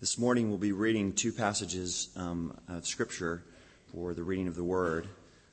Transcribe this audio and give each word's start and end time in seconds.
This 0.00 0.16
morning 0.16 0.48
we'll 0.48 0.58
be 0.58 0.70
reading 0.70 1.12
two 1.12 1.32
passages 1.32 2.10
um, 2.14 2.56
of 2.68 2.86
Scripture 2.86 3.42
for 3.90 4.14
the 4.14 4.22
reading 4.22 4.46
of 4.46 4.54
the 4.54 4.62
Word. 4.62 5.08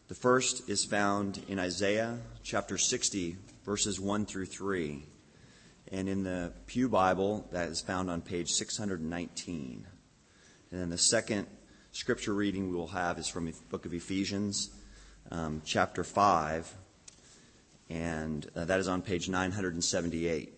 The 0.07 0.13
first 0.13 0.69
is 0.69 0.85
found 0.85 1.43
in 1.47 1.57
Isaiah 1.57 2.19
chapter 2.43 2.77
60, 2.77 3.37
verses 3.65 3.99
1 3.99 4.27
through 4.27 4.45
3. 4.45 5.03
And 5.91 6.07
in 6.07 6.21
the 6.21 6.53
Pew 6.67 6.87
Bible, 6.87 7.47
that 7.53 7.69
is 7.69 7.81
found 7.81 8.11
on 8.11 8.21
page 8.21 8.51
619. 8.51 9.87
And 10.69 10.79
then 10.79 10.91
the 10.91 10.97
second 10.99 11.47
Scripture 11.91 12.35
reading 12.35 12.69
we 12.69 12.75
will 12.75 12.85
have 12.85 13.17
is 13.17 13.27
from 13.27 13.45
the 13.45 13.55
book 13.71 13.87
of 13.87 13.95
Ephesians, 13.95 14.69
um, 15.31 15.63
chapter 15.65 16.03
5, 16.03 16.71
and 17.89 18.47
uh, 18.55 18.65
that 18.65 18.79
is 18.79 18.87
on 18.87 19.01
page 19.01 19.27
978. 19.27 20.53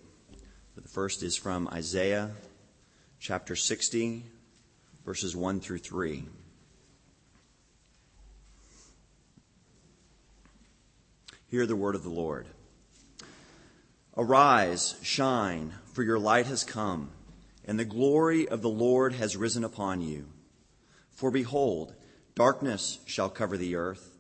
But 0.76 0.84
the 0.84 0.90
first 0.90 1.24
is 1.24 1.38
from 1.38 1.70
Isaiah 1.70 2.32
chapter 3.20 3.56
60, 3.56 4.24
verses 5.06 5.36
1 5.36 5.60
through 5.60 5.80
3. 5.80 6.26
Hear 11.48 11.66
the 11.66 11.76
word 11.76 11.96
of 11.96 12.04
the 12.04 12.10
Lord. 12.10 12.48
Arise, 14.16 14.96
shine, 15.02 15.74
for 15.94 16.04
your 16.04 16.20
light 16.20 16.46
has 16.48 16.64
come, 16.64 17.10
and 17.66 17.80
the 17.80 17.86
glory 17.86 18.48
of 18.48 18.62
the 18.62 18.70
Lord 18.70 19.14
has 19.14 19.36
risen 19.36 19.64
upon 19.64 20.02
you. 20.02 20.28
For 21.10 21.32
behold, 21.32 21.96
darkness 22.36 23.00
shall 23.06 23.30
cover 23.30 23.58
the 23.58 23.76
earth, 23.76 24.16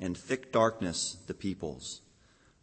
and 0.00 0.16
thick 0.16 0.50
darkness 0.52 1.16
the 1.26 1.34
peoples. 1.34 2.00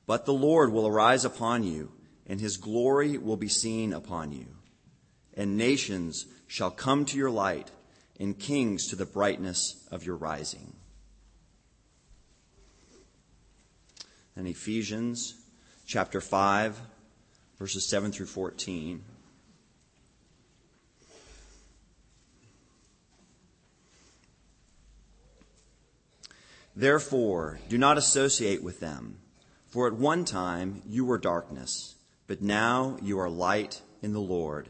But 0.06 0.26
the 0.26 0.34
Lord 0.34 0.72
will 0.72 0.88
arise 0.88 1.23
upon 1.23 1.64
you, 1.64 1.92
and 2.25 2.42
his 2.42 2.58
glory 2.58 3.17
will 3.17 3.38
be 3.38 3.47
seen 3.47 3.94
upon 3.94 4.34
you 4.34 4.56
and 5.38 5.56
nations 5.56 6.26
shall 6.48 6.72
come 6.72 7.06
to 7.06 7.18
your 7.18 7.30
light, 7.30 7.70
and 8.20 8.40
kings 8.40 8.88
to 8.88 8.96
the 8.96 9.06
brightness 9.06 9.88
of 9.92 10.04
your 10.04 10.16
rising. 10.16 10.74
And 14.36 14.48
Ephesians 14.48 15.36
chapter 15.86 16.20
5, 16.20 16.80
verses 17.60 17.88
7 17.88 18.12
through 18.12 18.26
14. 18.26 19.04
Therefore, 26.76 27.60
do 27.70 27.78
not 27.78 27.98
associate 27.98 28.64
with 28.64 28.80
them, 28.80 29.20
for 29.68 29.88
at 29.88 29.94
one 29.94 30.26
time 30.26 30.82
you 30.88 31.06
were 31.06 31.18
darkness, 31.18 31.96
but 32.26 32.42
now 32.42 32.98
you 33.02 33.20
are 33.20 33.30
light 33.30 33.82
in 34.02 34.14
the 34.14 34.20
Lord. 34.20 34.70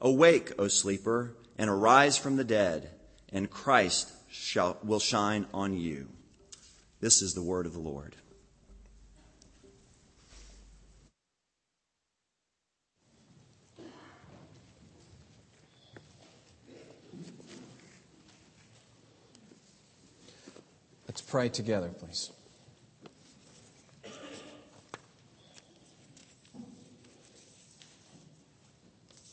Awake, 0.00 0.52
O 0.58 0.68
sleeper, 0.68 1.36
and 1.58 1.68
arise 1.68 2.16
from 2.16 2.36
the 2.36 2.44
dead, 2.44 2.90
and 3.30 3.50
Christ 3.50 4.10
shall, 4.30 4.78
will 4.82 4.98
shine 4.98 5.46
on 5.52 5.76
you. 5.76 6.08
This 7.00 7.20
is 7.20 7.34
the 7.34 7.42
word 7.42 7.66
of 7.66 7.74
the 7.74 7.80
Lord. 7.80 8.16
Let's 21.06 21.20
pray 21.20 21.48
together, 21.48 21.88
please. 21.88 22.30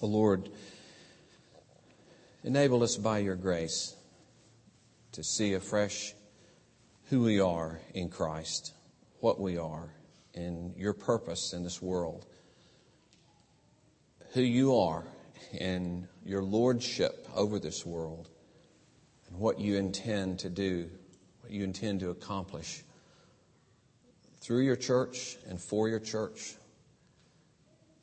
Lord, 0.08 0.50
enable 2.44 2.84
us 2.84 2.98
by 2.98 3.20
your 3.20 3.36
grace 3.36 3.96
to 5.12 5.24
see 5.24 5.54
afresh 5.54 6.14
who 7.10 7.24
we 7.24 7.40
are 7.40 7.80
in 7.94 8.10
Christ, 8.10 8.74
what 9.20 9.40
we 9.40 9.58
are 9.58 9.94
in 10.34 10.74
your 10.78 10.94
purpose 10.94 11.54
in 11.54 11.64
this 11.64 11.82
world, 11.82 12.26
who 14.34 14.42
you 14.42 14.78
are 14.78 15.04
in 15.54 16.08
your 16.26 16.44
lordship 16.44 17.28
over 17.36 17.60
this 17.60 17.86
world, 17.86 18.30
and 19.30 19.40
what 19.40 19.60
you 19.60 19.78
intend 19.78 20.40
to 20.40 20.50
do, 20.50 20.90
what 21.42 21.52
you 21.52 21.64
intend 21.64 22.00
to 22.02 22.10
accomplish 22.10 22.84
through 24.40 24.62
your 24.62 24.76
church 24.76 25.38
and 25.50 25.60
for 25.60 25.90
your 25.90 26.00
church, 26.00 26.56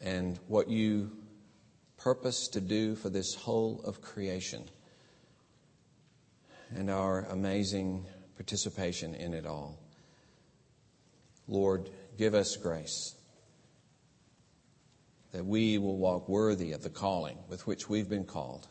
and 0.01 0.39
what 0.49 0.69
you 0.69 1.11
purpose 2.05 2.49
to 2.49 2.61
do 2.61 2.95
for 2.95 3.09
this 3.09 3.35
whole 3.35 3.81
of 3.87 4.03
creation 4.03 4.63
and 6.77 6.91
our 6.91 7.21
amazing 7.31 8.05
participation 8.37 9.15
in 9.15 9.33
it 9.33 9.47
all. 9.47 9.81
Lord, 11.49 11.89
give 12.19 12.35
us 12.35 12.57
grace 12.57 13.15
that 15.33 15.47
we 15.47 15.79
will 15.79 15.97
walk 15.97 16.29
worthy 16.29 16.73
of 16.73 16.83
the 16.83 16.91
calling 16.91 17.39
with 17.49 17.67
which 17.67 17.89
we've 17.89 18.11
been 18.11 18.27
called 18.27 18.69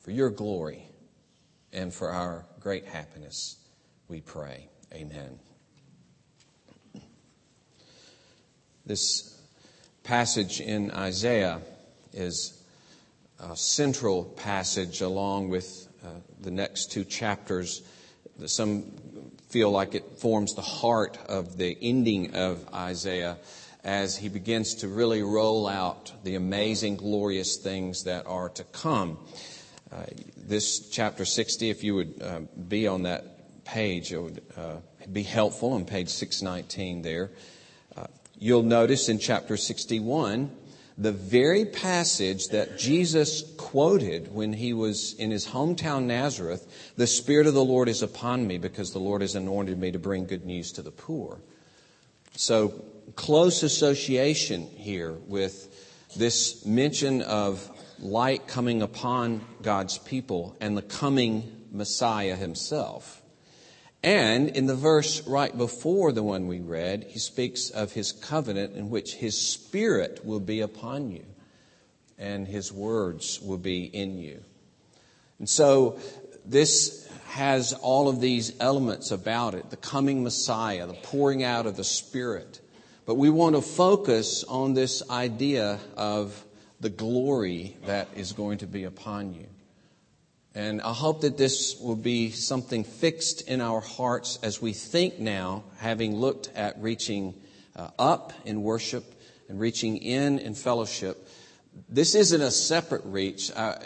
for 0.00 0.10
your 0.10 0.28
glory 0.28 0.84
and 1.72 1.94
for 1.94 2.10
our 2.10 2.44
great 2.58 2.86
happiness, 2.86 3.56
we 4.08 4.20
pray. 4.20 4.68
Amen. 4.92 5.38
This 8.84 9.40
passage 10.02 10.60
in 10.60 10.90
Isaiah 10.90 11.60
is 12.12 12.62
a 13.38 13.56
central 13.56 14.24
passage 14.24 15.00
along 15.00 15.48
with 15.48 15.88
uh, 16.04 16.08
the 16.40 16.50
next 16.50 16.92
two 16.92 17.04
chapters. 17.04 17.82
Some 18.46 18.84
feel 19.48 19.70
like 19.70 19.94
it 19.94 20.18
forms 20.18 20.54
the 20.54 20.62
heart 20.62 21.18
of 21.28 21.56
the 21.56 21.76
ending 21.82 22.34
of 22.34 22.66
Isaiah 22.72 23.36
as 23.84 24.16
he 24.16 24.28
begins 24.28 24.76
to 24.76 24.88
really 24.88 25.22
roll 25.22 25.66
out 25.66 26.12
the 26.24 26.36
amazing, 26.36 26.96
glorious 26.96 27.56
things 27.56 28.04
that 28.04 28.26
are 28.26 28.48
to 28.50 28.64
come. 28.64 29.18
Uh, 29.90 30.04
this 30.36 30.88
chapter 30.88 31.24
60, 31.24 31.68
if 31.68 31.84
you 31.84 31.96
would 31.96 32.22
uh, 32.22 32.40
be 32.68 32.86
on 32.86 33.02
that 33.02 33.64
page, 33.64 34.12
it 34.12 34.18
would 34.18 34.42
uh, 34.56 34.76
be 35.12 35.22
helpful 35.22 35.72
on 35.72 35.84
page 35.84 36.08
619 36.08 37.02
there. 37.02 37.30
Uh, 37.96 38.06
you'll 38.38 38.62
notice 38.62 39.08
in 39.08 39.18
chapter 39.18 39.56
61 39.56 40.50
the 41.02 41.12
very 41.12 41.64
passage 41.64 42.48
that 42.48 42.78
Jesus 42.78 43.42
quoted 43.56 44.32
when 44.32 44.52
he 44.52 44.72
was 44.72 45.14
in 45.14 45.30
his 45.30 45.46
hometown 45.46 46.04
Nazareth 46.04 46.92
the 46.96 47.06
Spirit 47.06 47.46
of 47.46 47.54
the 47.54 47.64
Lord 47.64 47.88
is 47.88 48.02
upon 48.02 48.46
me 48.46 48.58
because 48.58 48.92
the 48.92 48.98
Lord 48.98 49.20
has 49.20 49.34
anointed 49.34 49.78
me 49.78 49.90
to 49.90 49.98
bring 49.98 50.26
good 50.26 50.46
news 50.46 50.72
to 50.72 50.82
the 50.82 50.90
poor. 50.90 51.40
So, 52.36 52.68
close 53.16 53.62
association 53.62 54.68
here 54.76 55.12
with 55.26 56.14
this 56.16 56.64
mention 56.64 57.22
of 57.22 57.68
light 57.98 58.46
coming 58.46 58.82
upon 58.82 59.44
God's 59.62 59.98
people 59.98 60.56
and 60.60 60.76
the 60.76 60.82
coming 60.82 61.66
Messiah 61.72 62.36
himself. 62.36 63.21
And 64.02 64.48
in 64.48 64.66
the 64.66 64.74
verse 64.74 65.26
right 65.26 65.56
before 65.56 66.12
the 66.12 66.22
one 66.22 66.48
we 66.48 66.60
read, 66.60 67.04
he 67.08 67.18
speaks 67.18 67.70
of 67.70 67.92
his 67.92 68.10
covenant 68.12 68.74
in 68.74 68.90
which 68.90 69.14
his 69.14 69.40
spirit 69.40 70.24
will 70.24 70.40
be 70.40 70.60
upon 70.60 71.10
you 71.10 71.24
and 72.18 72.46
his 72.46 72.72
words 72.72 73.40
will 73.40 73.58
be 73.58 73.84
in 73.84 74.18
you. 74.18 74.42
And 75.38 75.48
so 75.48 75.98
this 76.44 77.08
has 77.26 77.72
all 77.72 78.08
of 78.08 78.20
these 78.20 78.52
elements 78.60 79.10
about 79.10 79.54
it 79.54 79.70
the 79.70 79.76
coming 79.76 80.22
Messiah, 80.22 80.86
the 80.86 80.92
pouring 80.94 81.42
out 81.42 81.66
of 81.66 81.76
the 81.76 81.84
Spirit. 81.84 82.60
But 83.06 83.14
we 83.14 83.30
want 83.30 83.56
to 83.56 83.62
focus 83.62 84.44
on 84.44 84.74
this 84.74 85.02
idea 85.10 85.80
of 85.96 86.44
the 86.80 86.90
glory 86.90 87.76
that 87.86 88.08
is 88.16 88.32
going 88.32 88.58
to 88.58 88.66
be 88.66 88.84
upon 88.84 89.34
you. 89.34 89.46
And 90.54 90.82
I 90.82 90.92
hope 90.92 91.22
that 91.22 91.38
this 91.38 91.78
will 91.80 91.96
be 91.96 92.30
something 92.30 92.84
fixed 92.84 93.48
in 93.48 93.62
our 93.62 93.80
hearts 93.80 94.38
as 94.42 94.60
we 94.60 94.74
think 94.74 95.18
now, 95.18 95.64
having 95.78 96.16
looked 96.16 96.50
at 96.54 96.80
reaching 96.82 97.34
uh, 97.74 97.88
up 97.98 98.34
in 98.44 98.62
worship 98.62 99.04
and 99.48 99.58
reaching 99.58 99.96
in 99.96 100.38
in 100.38 100.54
fellowship, 100.54 101.26
this 101.88 102.14
isn't 102.14 102.40
a 102.40 102.50
separate 102.50 103.04
reach. 103.06 103.50
Uh, 103.54 103.76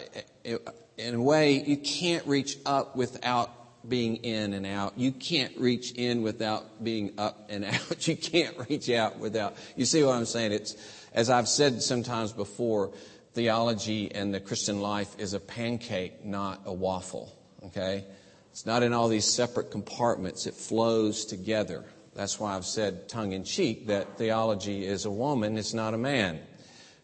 in 0.97 1.15
a 1.15 1.21
way, 1.21 1.63
you 1.63 1.77
can't 1.77 2.25
reach 2.25 2.57
up 2.65 2.97
without 2.97 3.51
being 3.87 4.17
in 4.17 4.53
and 4.53 4.65
out. 4.65 4.93
You 4.97 5.13
can't 5.13 5.57
reach 5.57 5.91
in 5.93 6.21
without 6.21 6.83
being 6.83 7.13
up 7.17 7.47
and 7.49 7.63
out. 7.65 8.07
You 8.07 8.17
can't 8.17 8.57
reach 8.69 8.89
out 8.89 9.19
without. 9.19 9.55
You 9.77 9.85
see 9.85 10.03
what 10.03 10.15
I'm 10.15 10.25
saying? 10.25 10.51
It's, 10.51 10.75
as 11.13 11.29
I've 11.29 11.47
said 11.47 11.81
sometimes 11.81 12.33
before, 12.33 12.91
theology 13.37 14.11
and 14.11 14.33
the 14.33 14.39
Christian 14.39 14.81
life 14.81 15.15
is 15.19 15.35
a 15.35 15.39
pancake, 15.39 16.25
not 16.25 16.59
a 16.65 16.73
waffle. 16.73 17.37
Okay? 17.65 18.03
It's 18.49 18.65
not 18.65 18.81
in 18.81 18.93
all 18.93 19.09
these 19.09 19.31
separate 19.31 19.69
compartments. 19.69 20.47
It 20.47 20.55
flows 20.55 21.23
together. 21.23 21.85
That's 22.15 22.39
why 22.39 22.55
I've 22.55 22.65
said 22.65 23.07
tongue 23.07 23.33
in 23.33 23.43
cheek 23.43 23.87
that 23.87 24.17
theology 24.17 24.83
is 24.87 25.05
a 25.05 25.11
woman, 25.11 25.55
it's 25.55 25.75
not 25.75 25.93
a 25.93 25.99
man. 25.99 26.39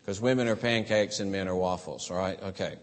Because 0.01 0.19
women 0.19 0.47
are 0.47 0.56
pancakes 0.56 1.19
and 1.19 1.31
men 1.31 1.47
are 1.47 1.56
waffles, 1.56 2.09
right? 2.09 2.41
Okay. 2.41 2.77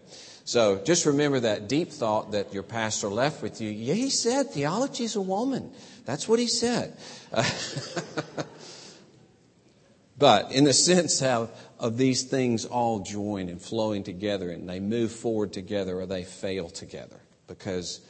So 0.45 0.81
just 0.85 1.05
remember 1.05 1.41
that 1.41 1.67
deep 1.67 1.91
thought 1.91 2.31
that 2.31 2.53
your 2.53 2.63
pastor 2.63 3.09
left 3.09 3.43
with 3.43 3.59
you. 3.59 3.69
Yeah, 3.69 3.95
he 3.95 4.09
said 4.09 4.51
theology 4.51 5.03
is 5.03 5.17
a 5.17 5.21
woman. 5.21 5.73
That's 6.05 6.29
what 6.29 6.39
he 6.39 6.47
said. 6.47 6.97
but 10.21 10.51
in 10.51 10.65
the 10.65 10.71
sense 10.71 11.23
of, 11.23 11.49
of 11.79 11.97
these 11.97 12.21
things 12.21 12.65
all 12.65 12.99
join 12.99 13.49
and 13.49 13.59
flowing 13.59 14.03
together 14.03 14.51
and 14.51 14.69
they 14.69 14.79
move 14.79 15.11
forward 15.11 15.51
together 15.51 15.99
or 15.99 16.05
they 16.05 16.23
fail 16.23 16.69
together 16.69 17.19
because 17.47 18.01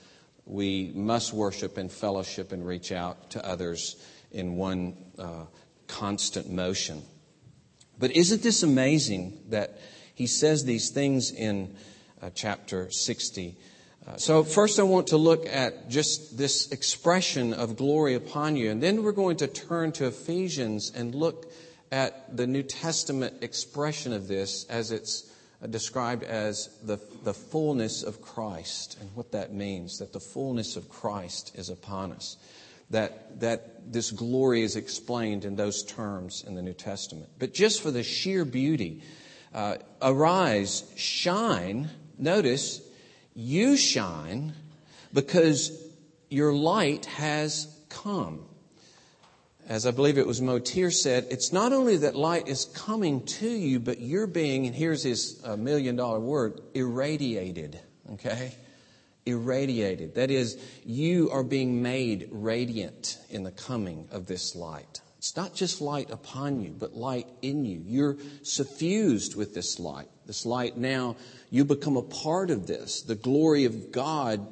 we 0.45 0.91
must 0.93 1.31
worship 1.31 1.77
and 1.77 1.89
fellowship 1.89 2.51
and 2.51 2.67
reach 2.67 2.91
out 2.91 3.31
to 3.31 3.47
others 3.47 3.95
in 4.29 4.57
one 4.57 4.97
uh, 5.17 5.45
constant 5.87 6.51
motion. 6.51 7.01
But 7.97 8.11
isn't 8.11 8.43
this 8.43 8.61
amazing 8.61 9.39
that 9.47 9.79
he 10.13 10.27
says 10.27 10.65
these 10.65 10.89
things 10.89 11.31
in 11.31 11.77
uh, 12.21 12.29
chapter 12.35 12.91
60? 12.91 13.55
Uh, 14.05 14.17
so, 14.17 14.43
first, 14.43 14.79
I 14.79 14.83
want 14.83 15.07
to 15.07 15.17
look 15.17 15.45
at 15.47 15.87
just 15.87 16.37
this 16.37 16.71
expression 16.73 17.53
of 17.53 17.77
glory 17.77 18.15
upon 18.15 18.57
you, 18.57 18.69
and 18.69 18.83
then 18.83 19.03
we're 19.03 19.11
going 19.11 19.37
to 19.37 19.47
turn 19.47 19.91
to 19.93 20.07
Ephesians 20.07 20.91
and 20.93 21.13
look 21.13 21.51
at 21.91 22.35
the 22.35 22.47
New 22.47 22.63
Testament 22.63 23.43
expression 23.43 24.13
of 24.13 24.27
this 24.27 24.65
as 24.65 24.91
it's 24.91 25.31
uh, 25.61 25.67
described 25.67 26.23
as 26.23 26.69
the, 26.83 26.99
the 27.23 27.33
fullness 27.33 28.03
of 28.03 28.21
Christ 28.21 28.97
and 28.99 29.09
what 29.15 29.31
that 29.33 29.53
means, 29.53 29.99
that 29.99 30.13
the 30.13 30.19
fullness 30.19 30.75
of 30.75 30.89
Christ 30.89 31.51
is 31.55 31.69
upon 31.69 32.13
us 32.13 32.37
that, 32.91 33.39
that 33.39 33.91
this 33.91 34.11
glory 34.11 34.61
is 34.61 34.75
explained 34.75 35.45
in 35.45 35.55
those 35.55 35.83
terms 35.83 36.43
in 36.45 36.55
the 36.55 36.61
New 36.61 36.73
Testament. 36.73 37.29
But 37.39 37.53
just 37.53 37.81
for 37.81 37.89
the 37.89 38.03
sheer 38.03 38.45
beauty, 38.45 39.01
uh, 39.53 39.77
arise, 40.01 40.83
shine. 40.95 41.89
Notice, 42.17 42.81
you 43.33 43.77
shine 43.77 44.53
because 45.13 45.71
your 46.29 46.53
light 46.53 47.05
has 47.05 47.73
come. 47.89 48.45
As 49.71 49.87
I 49.87 49.91
believe 49.91 50.17
it 50.17 50.27
was 50.27 50.41
Motyer 50.41 50.91
said, 50.91 51.27
it's 51.31 51.53
not 51.53 51.71
only 51.71 51.95
that 51.95 52.13
light 52.13 52.49
is 52.49 52.65
coming 52.65 53.25
to 53.25 53.47
you, 53.47 53.79
but 53.79 54.01
you're 54.01 54.27
being, 54.27 54.65
and 54.65 54.75
here's 54.75 55.01
his 55.01 55.41
uh, 55.45 55.55
million 55.55 55.95
dollar 55.95 56.19
word, 56.19 56.59
irradiated. 56.73 57.79
Okay? 58.11 58.51
irradiated. 59.25 60.15
That 60.15 60.29
is, 60.29 60.61
you 60.83 61.29
are 61.31 61.43
being 61.43 61.81
made 61.81 62.27
radiant 62.31 63.17
in 63.29 63.43
the 63.43 63.51
coming 63.51 64.09
of 64.11 64.25
this 64.25 64.57
light. 64.57 64.99
It's 65.19 65.37
not 65.37 65.55
just 65.55 65.79
light 65.79 66.11
upon 66.11 66.59
you, 66.59 66.75
but 66.77 66.93
light 66.93 67.27
in 67.41 67.63
you. 67.63 67.81
You're 67.85 68.17
suffused 68.43 69.37
with 69.37 69.53
this 69.53 69.79
light. 69.79 70.09
This 70.25 70.45
light 70.45 70.75
now, 70.75 71.15
you 71.49 71.63
become 71.63 71.95
a 71.95 72.01
part 72.01 72.49
of 72.49 72.67
this. 72.67 73.03
The 73.03 73.15
glory 73.15 73.63
of 73.63 73.93
God, 73.93 74.45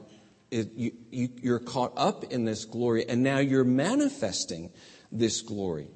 it, 0.49 0.71
you, 0.75 0.91
you, 1.11 1.29
you're 1.41 1.59
caught 1.59 1.91
up 1.97 2.23
in 2.31 2.45
this 2.45 2.63
glory, 2.63 3.09
and 3.09 3.21
now 3.21 3.39
you're 3.39 3.65
manifesting 3.65 4.71
this 5.11 5.41
glory. 5.41 5.87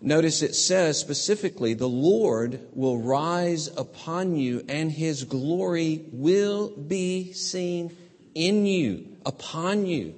Notice 0.00 0.42
it 0.42 0.54
says 0.54 0.98
specifically, 0.98 1.74
the 1.74 1.88
Lord 1.88 2.60
will 2.74 2.98
rise 2.98 3.68
upon 3.76 4.34
you 4.34 4.64
and 4.68 4.90
his 4.90 5.22
glory 5.22 6.04
will 6.12 6.70
be 6.70 7.32
seen 7.32 7.96
in 8.34 8.66
you, 8.66 9.06
upon 9.24 9.86
you. 9.86 10.14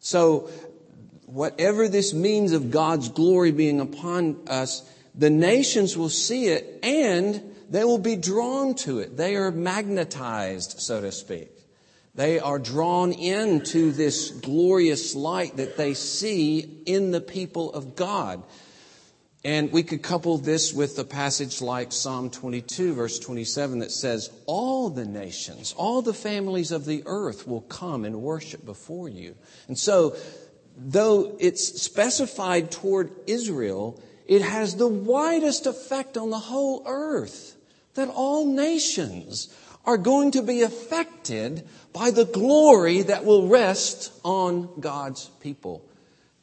So, 0.00 0.50
whatever 1.26 1.88
this 1.88 2.14
means 2.14 2.52
of 2.52 2.70
God's 2.70 3.10
glory 3.10 3.52
being 3.52 3.80
upon 3.80 4.48
us, 4.48 4.88
the 5.14 5.30
nations 5.30 5.96
will 5.96 6.08
see 6.08 6.46
it 6.46 6.80
and 6.82 7.42
they 7.68 7.84
will 7.84 7.98
be 7.98 8.16
drawn 8.16 8.74
to 8.76 9.00
it. 9.00 9.16
They 9.16 9.36
are 9.36 9.50
magnetized, 9.50 10.80
so 10.80 11.00
to 11.00 11.12
speak. 11.12 11.53
They 12.14 12.38
are 12.38 12.60
drawn 12.60 13.12
into 13.12 13.90
this 13.90 14.30
glorious 14.30 15.16
light 15.16 15.56
that 15.56 15.76
they 15.76 15.94
see 15.94 16.60
in 16.86 17.10
the 17.10 17.20
people 17.20 17.72
of 17.72 17.96
God. 17.96 18.44
And 19.44 19.72
we 19.72 19.82
could 19.82 20.02
couple 20.02 20.38
this 20.38 20.72
with 20.72 20.98
a 20.98 21.04
passage 21.04 21.60
like 21.60 21.92
Psalm 21.92 22.30
22, 22.30 22.94
verse 22.94 23.18
27, 23.18 23.80
that 23.80 23.90
says, 23.90 24.30
All 24.46 24.88
the 24.88 25.04
nations, 25.04 25.74
all 25.76 26.00
the 26.02 26.14
families 26.14 26.70
of 26.70 26.86
the 26.86 27.02
earth 27.04 27.46
will 27.46 27.60
come 27.62 28.04
and 28.04 28.22
worship 28.22 28.64
before 28.64 29.08
you. 29.08 29.34
And 29.68 29.78
so, 29.78 30.16
though 30.78 31.36
it's 31.40 31.82
specified 31.82 32.70
toward 32.70 33.10
Israel, 33.26 34.00
it 34.26 34.40
has 34.40 34.76
the 34.76 34.88
widest 34.88 35.66
effect 35.66 36.16
on 36.16 36.30
the 36.30 36.38
whole 36.38 36.82
earth 36.86 37.56
that 37.94 38.08
all 38.08 38.46
nations 38.46 39.54
are 39.86 39.98
going 39.98 40.30
to 40.32 40.42
be 40.42 40.62
affected 40.62 41.68
by 41.92 42.10
the 42.10 42.24
glory 42.24 43.02
that 43.02 43.24
will 43.24 43.48
rest 43.48 44.12
on 44.24 44.80
God's 44.80 45.28
people. 45.40 45.84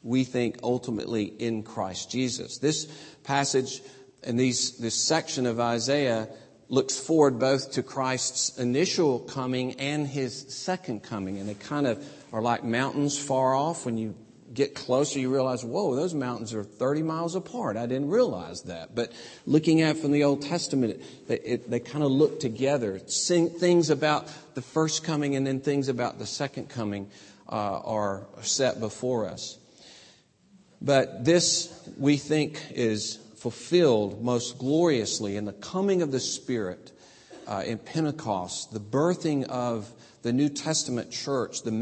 We 0.02 0.24
think 0.24 0.58
ultimately 0.62 1.24
in 1.24 1.62
Christ 1.62 2.10
Jesus. 2.10 2.58
This 2.58 2.86
passage 3.24 3.82
and 4.22 4.38
these, 4.38 4.78
this 4.78 4.94
section 4.94 5.46
of 5.46 5.60
Isaiah 5.60 6.28
looks 6.68 6.98
forward 6.98 7.38
both 7.38 7.72
to 7.72 7.82
Christ's 7.82 8.58
initial 8.58 9.18
coming 9.18 9.74
and 9.74 10.06
his 10.06 10.46
second 10.48 11.02
coming. 11.02 11.38
And 11.38 11.48
they 11.48 11.54
kind 11.54 11.86
of 11.86 12.04
are 12.32 12.40
like 12.40 12.64
mountains 12.64 13.18
far 13.18 13.54
off. 13.54 13.84
When 13.84 13.98
you 13.98 14.14
get 14.52 14.74
closer, 14.74 15.18
you 15.18 15.32
realize, 15.32 15.64
whoa, 15.64 15.94
those 15.94 16.14
mountains 16.14 16.54
are 16.54 16.64
30 16.64 17.02
miles 17.02 17.34
apart. 17.34 17.76
I 17.76 17.86
didn't 17.86 18.08
realize 18.08 18.62
that. 18.62 18.94
But 18.94 19.12
looking 19.46 19.80
at 19.82 19.96
from 19.96 20.12
the 20.12 20.24
Old 20.24 20.42
Testament, 20.42 21.02
it, 21.28 21.42
it, 21.44 21.70
they 21.70 21.80
kind 21.80 22.04
of 22.04 22.10
look 22.10 22.40
together. 22.40 23.00
Sing, 23.06 23.50
things 23.50 23.90
about 23.90 24.28
the 24.54 24.62
first 24.62 25.04
coming 25.04 25.36
and 25.36 25.46
then 25.46 25.60
things 25.60 25.88
about 25.88 26.18
the 26.18 26.26
second 26.26 26.68
coming 26.68 27.10
uh, 27.48 27.80
are 27.80 28.26
set 28.42 28.80
before 28.80 29.28
us. 29.28 29.58
But 30.80 31.24
this, 31.24 31.72
we 31.96 32.16
think, 32.16 32.60
is 32.70 33.18
fulfilled 33.36 34.22
most 34.22 34.58
gloriously 34.58 35.36
in 35.36 35.44
the 35.44 35.52
coming 35.52 36.02
of 36.02 36.12
the 36.12 36.20
Spirit 36.20 36.92
uh, 37.46 37.62
in 37.64 37.78
Pentecost, 37.78 38.72
the 38.72 38.80
birthing 38.80 39.44
of 39.44 39.90
the 40.22 40.32
New 40.32 40.48
Testament 40.48 41.10
church, 41.10 41.62
the 41.62 41.72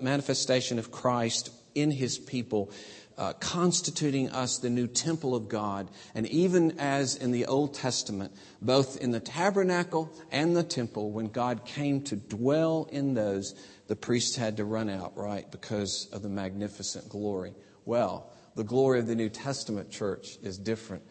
manifestation 0.00 0.78
of 0.78 0.92
Christ 0.92 1.50
in 1.74 1.90
his 1.90 2.18
people, 2.18 2.70
uh, 3.16 3.32
constituting 3.34 4.30
us 4.30 4.58
the 4.58 4.70
new 4.70 4.86
temple 4.86 5.34
of 5.34 5.48
God. 5.48 5.88
And 6.14 6.26
even 6.28 6.78
as 6.78 7.16
in 7.16 7.32
the 7.32 7.46
Old 7.46 7.74
Testament, 7.74 8.32
both 8.62 8.98
in 8.98 9.10
the 9.10 9.20
tabernacle 9.20 10.10
and 10.30 10.56
the 10.56 10.62
temple, 10.62 11.10
when 11.10 11.28
God 11.28 11.64
came 11.64 12.02
to 12.04 12.16
dwell 12.16 12.88
in 12.90 13.14
those, 13.14 13.54
the 13.88 13.96
priests 13.96 14.36
had 14.36 14.58
to 14.58 14.64
run 14.64 14.88
out, 14.88 15.16
right, 15.16 15.50
because 15.50 16.08
of 16.12 16.22
the 16.22 16.28
magnificent 16.28 17.08
glory. 17.08 17.54
Well, 17.84 18.30
the 18.56 18.64
glory 18.64 18.98
of 19.00 19.06
the 19.06 19.14
New 19.14 19.28
Testament 19.28 19.90
church 19.90 20.38
is 20.42 20.58
different. 20.58 21.02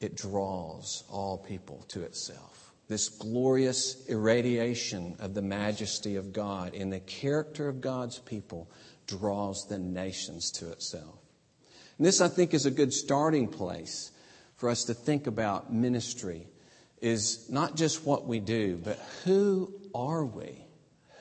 It 0.00 0.16
draws 0.16 1.04
all 1.10 1.38
people 1.38 1.84
to 1.88 2.02
itself 2.02 2.65
this 2.88 3.08
glorious 3.08 4.06
irradiation 4.08 5.16
of 5.18 5.34
the 5.34 5.42
majesty 5.42 6.16
of 6.16 6.32
God 6.32 6.74
in 6.74 6.90
the 6.90 7.00
character 7.00 7.68
of 7.68 7.80
God's 7.80 8.18
people 8.18 8.70
draws 9.06 9.66
the 9.68 9.78
nations 9.78 10.50
to 10.52 10.70
itself. 10.70 11.18
And 11.98 12.06
this, 12.06 12.20
I 12.20 12.28
think, 12.28 12.54
is 12.54 12.66
a 12.66 12.70
good 12.70 12.92
starting 12.92 13.48
place 13.48 14.12
for 14.56 14.68
us 14.68 14.84
to 14.84 14.94
think 14.94 15.26
about 15.26 15.72
ministry 15.72 16.46
is 17.00 17.50
not 17.50 17.76
just 17.76 18.06
what 18.06 18.26
we 18.26 18.40
do, 18.40 18.80
but 18.82 18.98
who 19.24 19.72
are 19.94 20.24
we? 20.24 20.64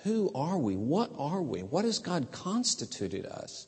Who 0.04 0.32
are 0.36 0.58
we? 0.58 0.76
What 0.76 1.12
are 1.18 1.42
we? 1.42 1.64
What 1.64 1.86
has 1.86 2.00
God 2.00 2.32
constituted 2.32 3.26
us? 3.26 3.68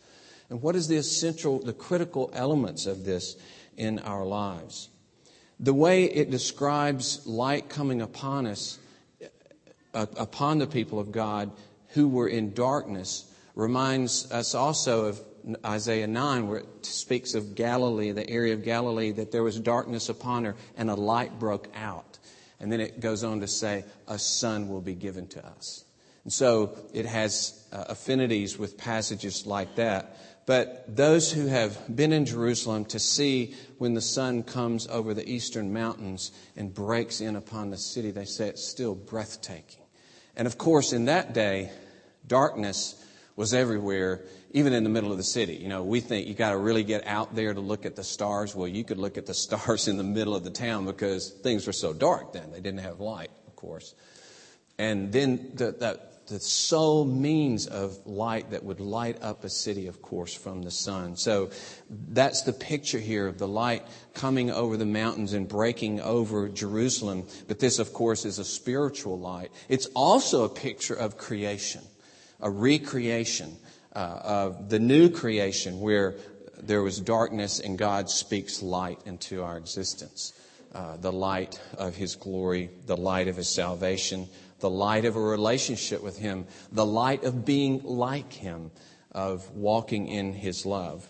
And 0.50 0.62
what 0.62 0.76
is 0.76 0.88
the 0.88 0.96
essential, 0.96 1.60
the 1.60 1.74
critical 1.74 2.30
elements 2.34 2.86
of 2.86 3.04
this 3.04 3.36
in 3.76 4.00
our 4.00 4.26
lives? 4.26 4.90
The 5.60 5.74
way 5.74 6.06
it 6.06 6.30
describes 6.30 7.26
light 7.26 7.70
coming 7.70 8.02
upon 8.02 8.46
us, 8.46 8.78
uh, 9.94 10.06
upon 10.16 10.60
the 10.60 10.68
people 10.68 11.00
of 11.00 11.12
God 11.12 11.52
who 11.90 12.08
were 12.08 12.28
in 12.28 12.54
darkness, 12.54 13.26
reminds 13.56 14.32
us 14.32 14.54
also 14.54 15.06
of 15.06 15.22
Isaiah 15.66 16.08
9, 16.08 16.48
where 16.48 16.60
it 16.60 16.86
speaks 16.86 17.34
of 17.34 17.56
Galilee, 17.56 18.12
the 18.12 18.30
area 18.30 18.54
of 18.54 18.64
Galilee, 18.64 19.12
that 19.14 19.32
there 19.32 19.44
was 19.44 19.60
darkness 19.60 20.10
upon 20.10 20.46
her 20.46 20.56
and 20.76 20.90
a 20.90 20.96
light 20.96 21.40
broke 21.40 21.70
out. 21.76 22.20
And 22.60 22.72
then 22.72 22.82
it 22.82 23.00
goes 23.00 23.24
on 23.24 23.40
to 23.40 23.48
say, 23.48 23.86
a 24.08 24.20
son 24.20 24.68
will 24.70 24.82
be 24.82 24.96
given 24.96 25.28
to 25.28 25.46
us. 25.46 25.86
And 26.24 26.34
so 26.34 26.78
it 26.94 27.06
has 27.06 27.66
uh, 27.72 27.86
affinities 27.90 28.60
with 28.60 28.78
passages 28.78 29.46
like 29.46 29.76
that. 29.76 30.18
But 30.48 30.96
those 30.96 31.30
who 31.30 31.48
have 31.48 31.94
been 31.94 32.14
in 32.14 32.26
Jerusalem 32.26 32.86
to 32.86 33.00
see 33.00 33.54
when 33.80 33.94
the 33.94 34.02
sun 34.02 34.44
comes 34.44 34.88
over 34.88 35.14
the 35.14 35.30
eastern 35.30 35.74
mountains 35.74 36.32
and 36.56 36.74
breaks 36.74 37.20
in 37.20 37.36
upon 37.36 37.70
the 37.70 37.78
city, 37.78 38.12
they 38.12 38.24
say 38.24 38.48
it's 38.48 38.66
still 38.66 38.96
breathtaking. 38.96 39.84
And 40.38 40.48
of 40.48 40.58
course, 40.58 40.94
in 40.94 41.06
that 41.06 41.34
day, 41.34 41.70
darkness 42.26 42.96
was 43.36 43.54
everywhere, 43.54 44.24
even 44.52 44.72
in 44.72 44.86
the 44.86 44.90
middle 44.90 45.12
of 45.12 45.18
the 45.18 45.24
city. 45.24 45.56
You 45.56 45.68
know, 45.68 45.84
we 45.84 46.00
think 46.00 46.30
you 46.30 46.34
got 46.34 46.52
to 46.52 46.58
really 46.58 46.86
get 46.86 47.06
out 47.06 47.36
there 47.36 47.54
to 47.54 47.60
look 47.60 47.86
at 47.86 47.98
the 47.98 48.04
stars. 48.06 48.56
Well, 48.56 48.70
you 48.70 48.86
could 48.86 49.00
look 49.00 49.18
at 49.18 49.26
the 49.26 49.34
stars 49.46 49.90
in 49.90 49.98
the 49.98 50.04
middle 50.06 50.34
of 50.34 50.46
the 50.46 50.50
town 50.50 50.86
because 50.86 51.30
things 51.30 51.68
were 51.68 51.74
so 51.74 51.92
dark 51.92 52.32
then. 52.32 52.52
They 52.54 52.62
didn't 52.62 52.80
have 52.80 53.02
light, 53.02 53.32
of 53.48 53.58
course. 53.58 53.96
And 54.80 55.12
then 55.12 55.52
the, 55.56 55.74
the, 55.74 56.00
the 56.28 56.40
sole 56.40 57.06
means 57.06 57.68
of 57.68 58.06
light 58.06 58.52
that 58.52 58.64
would 58.64 58.80
light 58.80 59.18
up 59.22 59.44
a 59.44 59.50
city, 59.50 59.88
of 59.88 60.02
course, 60.02 60.34
from 60.34 60.62
the 60.62 60.72
sun. 60.72 61.16
So 61.16 61.50
that's 61.90 62.42
the 62.42 62.54
picture 62.54 63.00
here 63.00 63.28
of 63.28 63.38
the 63.38 63.48
light 63.48 63.84
coming 64.14 64.52
over 64.52 64.76
the 64.76 64.86
mountains 64.86 65.34
and 65.34 65.48
breaking 65.48 66.02
over 66.02 66.50
Jerusalem. 66.50 67.28
But 67.48 67.60
this, 67.60 67.80
of 67.80 67.94
course, 67.94 68.26
is 68.26 68.40
a 68.40 68.46
spiritual 68.46 69.18
light. 69.18 69.52
It's 69.70 69.88
also 69.88 70.44
a 70.44 70.50
picture 70.50 70.96
of 70.96 71.18
creation, 71.18 71.82
a 72.42 72.50
recreation 72.50 73.58
uh, 73.96 74.20
of 74.24 74.70
the 74.70 74.80
new 74.80 75.10
creation 75.10 75.80
where 75.80 76.16
there 76.60 76.82
was 76.82 77.00
darkness 77.00 77.60
and 77.60 77.78
God 77.78 78.10
speaks 78.10 78.62
light 78.62 79.00
into 79.06 79.44
our 79.44 79.58
existence. 79.58 80.34
Uh, 80.74 80.98
the 80.98 81.12
light 81.12 81.60
of 81.78 81.96
His 81.96 82.16
glory, 82.16 82.70
the 82.86 82.98
light 82.98 83.30
of 83.30 83.38
His 83.38 83.48
salvation, 83.48 84.28
the 84.60 84.70
light 84.70 85.06
of 85.06 85.16
a 85.16 85.22
relationship 85.22 86.02
with 86.02 86.18
Him, 86.18 86.46
the 86.72 86.86
light 86.86 87.24
of 87.24 87.46
being 87.46 87.82
like 87.84 88.34
Him, 88.34 88.72
of 89.12 89.50
walking 89.52 90.08
in 90.08 90.34
His 90.34 90.66
love. 90.66 91.10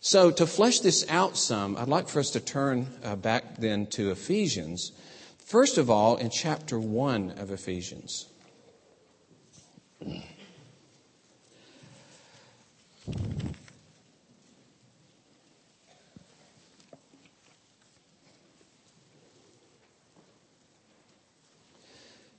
So, 0.00 0.30
to 0.30 0.46
flesh 0.46 0.80
this 0.80 1.08
out 1.10 1.36
some, 1.36 1.76
I'd 1.76 1.88
like 1.88 2.08
for 2.08 2.20
us 2.20 2.30
to 2.30 2.40
turn 2.40 2.86
uh, 3.02 3.16
back 3.16 3.56
then 3.56 3.86
to 3.88 4.10
Ephesians. 4.10 4.92
First 5.38 5.76
of 5.76 5.90
all, 5.90 6.16
in 6.16 6.30
chapter 6.30 6.78
1 6.78 7.32
of 7.32 7.50
Ephesians. 7.50 8.26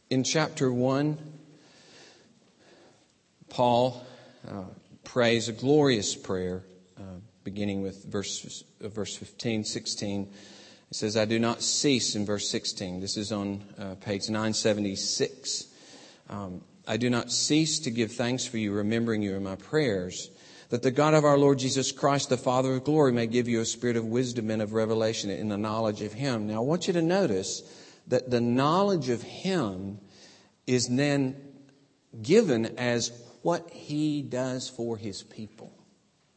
In 0.09 0.23
chapter 0.23 0.73
1, 0.73 1.19
Paul 3.47 4.03
uh, 4.47 4.63
prays 5.03 5.49
a 5.49 5.53
glorious 5.53 6.15
prayer, 6.15 6.63
uh, 6.97 7.03
beginning 7.43 7.83
with 7.83 8.05
verse, 8.05 8.63
uh, 8.83 8.87
verse 8.87 9.15
15, 9.15 9.63
16. 9.63 10.23
It 10.23 10.95
says, 10.95 11.15
I 11.15 11.25
do 11.25 11.37
not 11.37 11.61
cease 11.61 12.15
in 12.15 12.25
verse 12.25 12.49
16. 12.49 13.01
This 13.01 13.17
is 13.17 13.31
on 13.31 13.63
uh, 13.77 13.95
page 14.01 14.29
976. 14.29 15.67
Um, 16.27 16.61
I 16.87 16.97
do 16.97 17.11
not 17.11 17.31
cease 17.31 17.77
to 17.81 17.91
give 17.91 18.11
thanks 18.13 18.47
for 18.47 18.57
you, 18.57 18.71
remembering 18.71 19.21
you 19.21 19.35
in 19.35 19.43
my 19.43 19.57
prayers, 19.57 20.31
that 20.69 20.81
the 20.81 20.89
God 20.89 21.13
of 21.13 21.23
our 21.23 21.37
Lord 21.37 21.59
Jesus 21.59 21.91
Christ, 21.91 22.29
the 22.29 22.37
Father 22.37 22.73
of 22.73 22.83
glory, 22.83 23.11
may 23.11 23.27
give 23.27 23.47
you 23.47 23.61
a 23.61 23.65
spirit 23.65 23.95
of 23.95 24.05
wisdom 24.05 24.49
and 24.49 24.63
of 24.63 24.73
revelation 24.73 25.29
in 25.29 25.49
the 25.49 25.57
knowledge 25.57 26.01
of 26.01 26.13
him. 26.13 26.47
Now, 26.47 26.55
I 26.55 26.65
want 26.65 26.87
you 26.87 26.93
to 26.93 27.01
notice 27.03 27.61
that 28.09 28.29
the 28.29 28.41
knowledge 28.41 29.09
of 29.09 29.23
Him 29.23 29.99
is 30.67 30.87
then 30.87 31.35
given 32.21 32.77
as 32.77 33.11
what 33.41 33.69
He 33.71 34.21
does 34.21 34.69
for 34.69 34.97
His 34.97 35.23
people. 35.23 35.71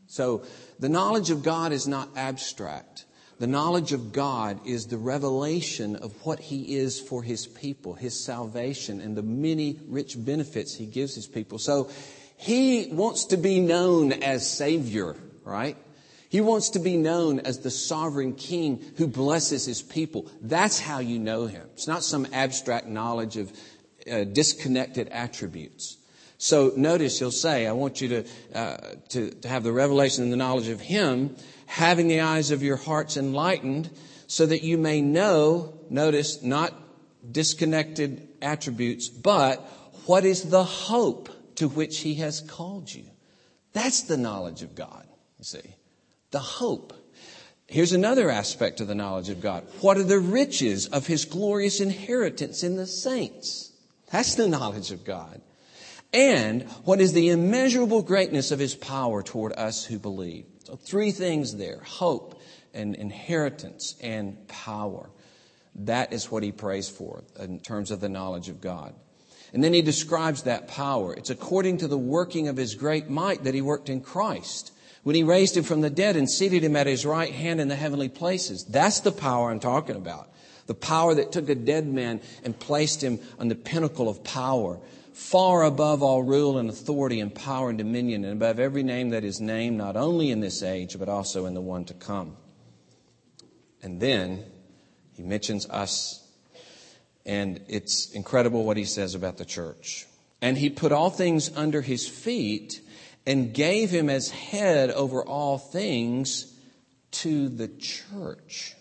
So 0.07 0.45
the 0.79 0.89
knowledge 0.89 1.31
of 1.31 1.43
God 1.43 1.73
is 1.73 1.89
not 1.89 2.09
abstract. 2.17 3.07
The 3.39 3.47
knowledge 3.47 3.93
of 3.93 4.13
God 4.13 4.67
is 4.67 4.87
the 4.87 4.99
revelation 4.99 5.97
of 5.97 6.13
what 6.25 6.39
He 6.39 6.77
is 6.77 7.01
for 7.01 7.23
His 7.23 7.47
people, 7.47 7.95
His 7.95 8.23
salvation, 8.23 9.01
and 9.01 9.17
the 9.17 9.23
many 9.23 9.81
rich 9.89 10.15
benefits 10.17 10.75
He 10.75 10.87
gives 10.87 11.15
His 11.15 11.27
people. 11.27 11.59
So 11.59 11.91
He 12.37 12.89
wants 12.93 13.25
to 13.27 13.37
be 13.37 13.61
known 13.61 14.13
as 14.13 14.49
Savior, 14.49 15.17
right? 15.45 15.77
He 16.33 16.41
wants 16.41 16.71
to 16.71 16.79
be 16.79 16.97
known 16.97 17.41
as 17.41 17.59
the 17.59 17.71
sovereign 17.71 18.33
king 18.33 18.83
who 18.97 19.07
blesses 19.07 19.67
his 19.67 19.83
people. 19.83 20.31
That's 20.41 20.81
how 20.81 21.01
you 21.01 21.19
know 21.19 21.45
him. 21.45 21.69
It's 21.75 21.87
not 21.87 22.03
some 22.03 22.27
abstract 22.33 22.87
knowledge 22.87 23.37
of 23.37 23.53
uh, 24.11 24.25
disconnected 24.25 25.09
attributes. 25.09 25.99
So 26.39 26.73
notice 26.75 27.19
he'll 27.19 27.33
say, 27.33 27.67
I 27.67 27.73
want 27.73 28.01
you 28.01 28.09
to, 28.09 28.25
uh, 28.55 28.77
to, 29.11 29.31
to 29.31 29.47
have 29.47 29.63
the 29.63 29.73
revelation 29.73 30.25
and 30.25 30.33
the 30.33 30.39
knowledge 30.39 30.69
of 30.69 30.81
him, 30.81 31.37
having 31.67 32.09
the 32.09 32.23
eyes 32.23 32.51
of 32.51 32.63
your 32.63 32.79
hearts 32.79 33.19
enlightened, 33.19 33.91
so 34.27 34.47
that 34.47 34.63
you 34.63 34.79
may 34.79 35.03
know, 35.03 35.75
notice, 35.91 36.43
not 36.43 36.73
disconnected 37.31 38.27
attributes, 38.41 39.11
but 39.11 39.59
what 40.07 40.25
is 40.25 40.49
the 40.49 40.65
hope 40.65 41.29
to 41.57 41.69
which 41.69 41.99
he 41.99 42.15
has 42.15 42.41
called 42.41 42.91
you. 42.91 43.05
That's 43.75 44.05
the 44.05 44.17
knowledge 44.17 44.63
of 44.63 44.75
God, 44.75 45.07
you 45.39 45.45
see 45.45 45.75
the 46.33 46.41
hope. 46.41 46.93
Here's 47.69 47.93
another 47.93 48.29
aspect 48.29 48.81
of 48.81 48.89
the 48.89 48.95
knowledge 48.95 49.29
of 49.29 49.41
God. 49.41 49.65
What 49.81 49.97
are 49.97 50.03
the 50.03 50.19
riches 50.19 50.87
of 50.89 51.07
his 51.07 51.25
glorious 51.25 51.81
inheritance 51.81 52.63
in 52.63 52.77
the 52.77 52.87
saints? 52.87 53.73
That's 54.11 54.35
the 54.35 54.49
knowledge 54.49 54.91
of 54.91 55.05
God. 55.05 55.41
And 56.13 56.65
what 56.85 57.01
is 57.01 57.15
the 57.15 57.31
immeasurable 57.31 58.03
greatness 58.03 58.51
of 58.51 58.59
his 58.59 58.75
power 58.75 59.23
toward 59.23 59.55
us 59.55 59.87
who 59.87 59.99
believe? 59.99 60.45
So 60.65 60.77
three 60.77 61.13
things 61.13 61.57
there. 61.57 61.81
Hope 61.83 62.43
and 62.75 62.95
inheritance 62.95 63.95
and 64.03 64.47
power. 64.49 65.09
That 65.77 66.13
is 66.13 66.31
what 66.31 66.43
he 66.43 66.53
prays 66.53 66.91
for 66.91 67.25
in 67.41 67.61
terms 67.61 67.91
of 67.91 68.01
the 68.01 68.11
knowledge 68.11 68.51
of 68.51 68.61
God. 68.61 68.95
And 69.55 69.65
then 69.65 69.73
he 69.73 69.81
describes 69.81 70.43
that 70.43 70.69
power. 70.69 71.15
It's 71.15 71.31
according 71.31 71.79
to 71.79 71.89
the 71.89 71.99
working 71.99 72.49
of 72.49 72.57
his 72.59 72.75
great 72.75 73.09
might 73.09 73.45
that 73.45 73.55
he 73.55 73.63
worked 73.63 73.89
in 73.89 74.03
Christ 74.03 74.73
when 75.03 75.17
he 75.17 75.23
raised 75.23 75.57
him 75.57 75.65
from 75.65 75.81
the 75.81 75.91
dead 75.91 76.17
and 76.17 76.31
seated 76.31 76.63
him 76.63 76.77
at 76.77 76.87
his 76.87 77.05
right 77.05 77.33
hand 77.33 77.61
in 77.61 77.69
the 77.69 77.77
heavenly 77.77 78.09
places. 78.09 78.65
That's 78.65 79.01
the 79.01 79.13
power 79.13 79.51
I'm 79.51 79.61
talking 79.61 79.97
about. 79.97 80.29
The 80.67 80.75
power 80.75 81.15
that 81.15 81.33
took 81.33 81.49
a 81.49 81.55
dead 81.55 81.87
man 81.87 82.21
and 82.45 82.59
placed 82.59 83.03
him 83.03 83.19
on 83.39 83.49
the 83.49 83.57
pinnacle 83.57 84.09
of 84.09 84.23
power, 84.23 84.79
far 85.13 85.65
above 85.65 86.03
all 86.03 86.23
rule 86.23 86.57
and 86.57 86.71
authority 86.71 87.19
and 87.21 87.35
power 87.35 87.69
and 87.69 87.79
dominion, 87.79 88.25
and 88.25 88.35
above 88.35 88.61
every 88.61 88.85
name 88.85 89.11
that 89.11 89.25
is 89.25 89.41
named, 89.41 89.77
not 89.77 89.97
only 89.97 90.31
in 90.31 90.41
this 90.41 90.63
age, 90.63 90.97
but 90.99 91.09
also 91.09 91.47
in 91.47 91.55
the 91.55 91.61
one 91.61 91.85
to 91.87 91.95
come. 91.95 92.37
And 93.83 94.01
then 94.01 94.45
he 95.15 95.25
mentions 95.25 95.69
us, 95.69 96.25
and 97.27 97.61
it's 97.67 98.13
incredible 98.13 98.65
what 98.65 98.77
he 98.77 98.85
says 98.85 99.17
about 99.17 99.39
the 99.39 99.45
church. 99.45 100.07
And 100.41 100.57
he 100.57 100.71
put 100.71 100.93
all 100.93 101.11
things 101.11 101.51
under 101.57 101.83
his 101.83 102.09
feet 102.09 102.81
and 103.27 103.55
gave 103.55 103.91
him 103.91 104.11
as 104.11 104.31
head 104.31 104.91
over 104.91 105.25
all 105.25 105.59
things 105.59 106.53
to 107.13 107.49
the 107.49 107.69
church. 107.69 108.75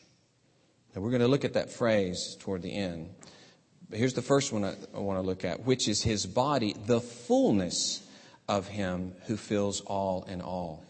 Now 0.96 1.02
we're 1.02 1.12
going 1.12 1.22
to 1.22 1.28
look 1.28 1.46
at 1.46 1.54
that 1.54 1.72
phrase 1.72 2.36
toward 2.40 2.62
the 2.62 2.74
end. 2.74 3.10
But 3.90 4.00
here's 4.00 4.14
the 4.14 4.22
first 4.22 4.52
one 4.52 4.64
I, 4.64 4.76
I 4.96 5.00
want 5.00 5.20
to 5.20 5.26
look 5.26 5.46
at, 5.46 5.66
which 5.66 5.88
is 5.88 6.02
his 6.02 6.26
body, 6.26 6.76
the 6.86 7.02
fullness 7.02 8.06
of 8.48 8.68
him 8.68 9.14
who 9.28 9.38
fills 9.38 9.82
all 9.82 10.24
in 10.24 10.42
all. 10.42 10.84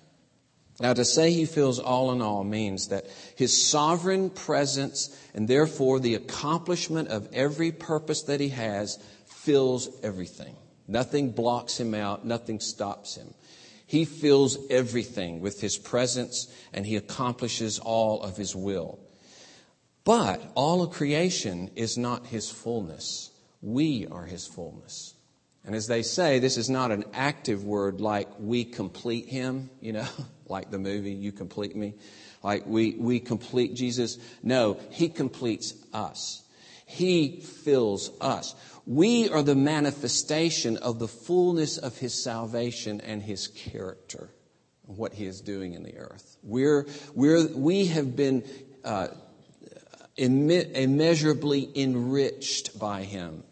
Now, 0.80 0.94
to 0.94 1.06
say 1.06 1.32
he 1.32 1.46
fills 1.46 1.78
all 1.78 2.12
in 2.12 2.22
all 2.22 2.44
means 2.44 2.88
that 2.88 3.06
his 3.36 3.70
sovereign 3.70 4.32
presence 4.32 5.16
and 5.36 5.48
therefore 5.48 6.00
the 6.00 6.16
accomplishment 6.16 7.10
of 7.10 7.30
every 7.34 7.72
purpose 7.72 8.24
that 8.24 8.40
he 8.40 8.50
has 8.50 8.98
fills 9.28 9.90
everything. 10.02 10.56
Nothing 10.88 11.32
blocks 11.32 11.80
him 11.80 11.94
out, 11.94 12.26
nothing 12.26 12.60
stops 12.60 13.16
him. 13.16 13.34
He 13.92 14.06
fills 14.06 14.58
everything 14.70 15.42
with 15.42 15.60
his 15.60 15.78
presence 15.78 16.48
and 16.72 16.86
he 16.86 16.96
accomplishes 16.96 17.78
all 17.78 18.22
of 18.22 18.38
his 18.38 18.56
will. 18.56 19.00
But 20.06 20.42
all 20.56 20.82
of 20.82 20.92
creation 20.92 21.70
is 21.76 21.98
not 21.98 22.28
his 22.28 22.50
fullness. 22.50 23.32
We 23.62 24.08
are 24.10 24.24
his 24.24 24.48
fullness. 24.48 25.14
And 25.66 25.76
as 25.76 25.88
they 25.88 26.04
say, 26.04 26.40
this 26.40 26.56
is 26.56 26.70
not 26.70 26.92
an 26.92 27.04
active 27.14 27.66
word 27.66 28.00
like 28.00 28.30
we 28.40 28.64
complete 28.64 29.28
him, 29.28 29.70
you 29.82 29.92
know, 29.92 30.08
like 30.48 30.72
the 30.72 30.80
movie, 30.80 31.12
You 31.12 31.34
Complete 31.34 31.76
Me. 31.76 31.96
Like 32.42 32.66
we, 32.66 32.92
we 32.92 33.20
complete 33.20 33.74
Jesus. 33.74 34.18
No, 34.42 34.80
he 34.90 35.10
completes 35.10 35.74
us. 35.94 36.44
He 36.86 37.42
fills 37.42 38.10
us. 38.22 38.56
We 38.92 39.30
are 39.30 39.42
the 39.42 39.56
manifestation 39.56 40.76
of 40.76 41.00
the 41.00 41.08
fullness 41.08 41.78
of 41.78 41.98
His 41.98 42.14
salvation 42.14 43.00
and 43.00 43.24
His 43.24 43.48
character. 43.48 44.32
what 44.86 45.14
he 45.14 45.26
is 45.26 45.40
doing 45.40 45.76
in 45.76 45.84
the 45.84 45.96
earth. 45.98 46.38
We're, 46.44 46.86
we're, 47.16 47.48
we 47.48 47.86
have 47.86 48.18
been 48.18 48.44
uh, 48.84 49.08
immeasurably 50.18 51.70
enriched 51.74 52.78
by 52.78 53.04
him. 53.04 53.46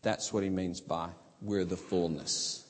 That's 0.00 0.32
what 0.32 0.42
he 0.42 0.48
means 0.48 0.80
by 0.80 1.10
we're 1.42 1.66
the 1.66 1.76
fullness. 1.76 2.66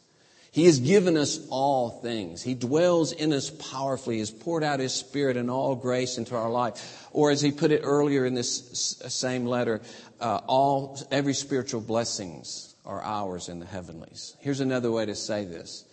He 0.56 0.64
has 0.64 0.80
given 0.80 1.18
us 1.18 1.46
all 1.50 1.90
things. 1.90 2.42
He 2.42 2.54
dwells 2.54 3.12
in 3.12 3.34
us 3.34 3.50
powerfully. 3.50 4.14
He 4.14 4.20
has 4.20 4.30
poured 4.30 4.64
out 4.64 4.80
His 4.80 4.94
Spirit 4.94 5.36
and 5.36 5.50
all 5.50 5.76
grace 5.76 6.16
into 6.16 6.34
our 6.34 6.48
life. 6.48 7.06
Or 7.10 7.30
as 7.30 7.42
he 7.42 7.52
put 7.52 7.72
it 7.72 7.82
earlier 7.84 8.24
in 8.24 8.32
this 8.32 8.96
same 9.06 9.44
letter, 9.44 9.82
uh, 10.20 10.40
all, 10.46 10.98
every 11.10 11.34
spiritual 11.34 11.80
blessings 11.80 12.74
are 12.84 13.02
ours 13.02 13.48
in 13.48 13.58
the 13.58 13.66
heavenlies. 13.66 14.36
Here's 14.40 14.60
another 14.60 14.90
way 14.90 15.06
to 15.06 15.14
say 15.14 15.44
this. 15.44 15.84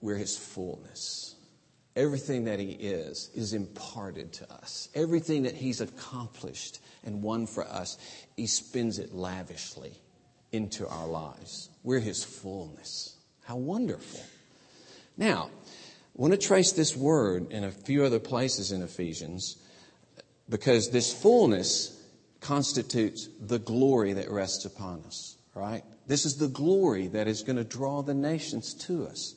We're 0.00 0.16
His 0.16 0.36
fullness. 0.36 1.34
Everything 1.94 2.44
that 2.44 2.58
He 2.58 2.72
is, 2.72 3.30
is 3.34 3.52
imparted 3.52 4.32
to 4.34 4.52
us. 4.52 4.88
Everything 4.94 5.42
that 5.44 5.54
He's 5.54 5.80
accomplished 5.80 6.80
and 7.04 7.22
won 7.22 7.46
for 7.46 7.64
us, 7.64 7.98
He 8.36 8.46
spends 8.46 8.98
it 8.98 9.14
lavishly 9.14 9.92
into 10.50 10.86
our 10.88 11.06
lives. 11.06 11.68
We're 11.82 12.00
His 12.00 12.24
fullness. 12.24 13.16
How 13.44 13.56
wonderful. 13.56 14.20
Now, 15.16 15.50
I 15.54 16.20
want 16.20 16.32
to 16.32 16.38
trace 16.38 16.72
this 16.72 16.96
word 16.96 17.52
in 17.52 17.64
a 17.64 17.70
few 17.70 18.04
other 18.04 18.18
places 18.18 18.72
in 18.72 18.82
Ephesians 18.82 19.56
because 20.48 20.90
this 20.90 21.12
fullness 21.12 21.98
constitutes 22.42 23.28
the 23.40 23.58
glory 23.58 24.12
that 24.12 24.30
rests 24.30 24.64
upon 24.64 25.02
us, 25.06 25.36
right? 25.54 25.84
This 26.06 26.26
is 26.26 26.36
the 26.36 26.48
glory 26.48 27.06
that 27.08 27.28
is 27.28 27.42
going 27.42 27.56
to 27.56 27.64
draw 27.64 28.02
the 28.02 28.14
nations 28.14 28.74
to 28.74 29.06
us. 29.06 29.34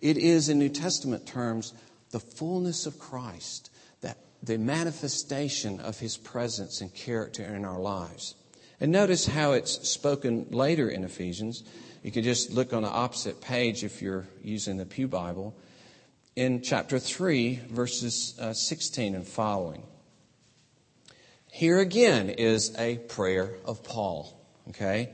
It 0.00 0.16
is, 0.18 0.48
in 0.48 0.58
New 0.58 0.68
Testament 0.68 1.26
terms, 1.26 1.72
the 2.10 2.20
fullness 2.20 2.86
of 2.86 2.98
Christ, 2.98 3.70
that 4.02 4.18
the 4.42 4.58
manifestation 4.58 5.80
of 5.80 5.98
his 5.98 6.16
presence 6.16 6.80
and 6.80 6.92
character 6.94 7.42
in 7.42 7.64
our 7.64 7.80
lives. 7.80 8.34
And 8.80 8.92
notice 8.92 9.26
how 9.26 9.52
it's 9.52 9.88
spoken 9.88 10.46
later 10.50 10.90
in 10.90 11.04
Ephesians. 11.04 11.64
You 12.02 12.10
can 12.10 12.24
just 12.24 12.50
look 12.50 12.72
on 12.72 12.82
the 12.82 12.88
opposite 12.88 13.40
page 13.40 13.84
if 13.84 14.02
you're 14.02 14.26
using 14.42 14.76
the 14.76 14.84
Pew 14.84 15.08
Bible. 15.08 15.56
In 16.34 16.62
chapter 16.62 16.98
3, 16.98 17.60
verses 17.70 18.34
uh, 18.40 18.52
16 18.52 19.14
and 19.14 19.26
following. 19.26 19.84
Here 21.54 21.78
again 21.78 22.30
is 22.30 22.74
a 22.78 22.96
prayer 22.96 23.54
of 23.66 23.84
Paul. 23.84 24.40
Okay? 24.70 25.10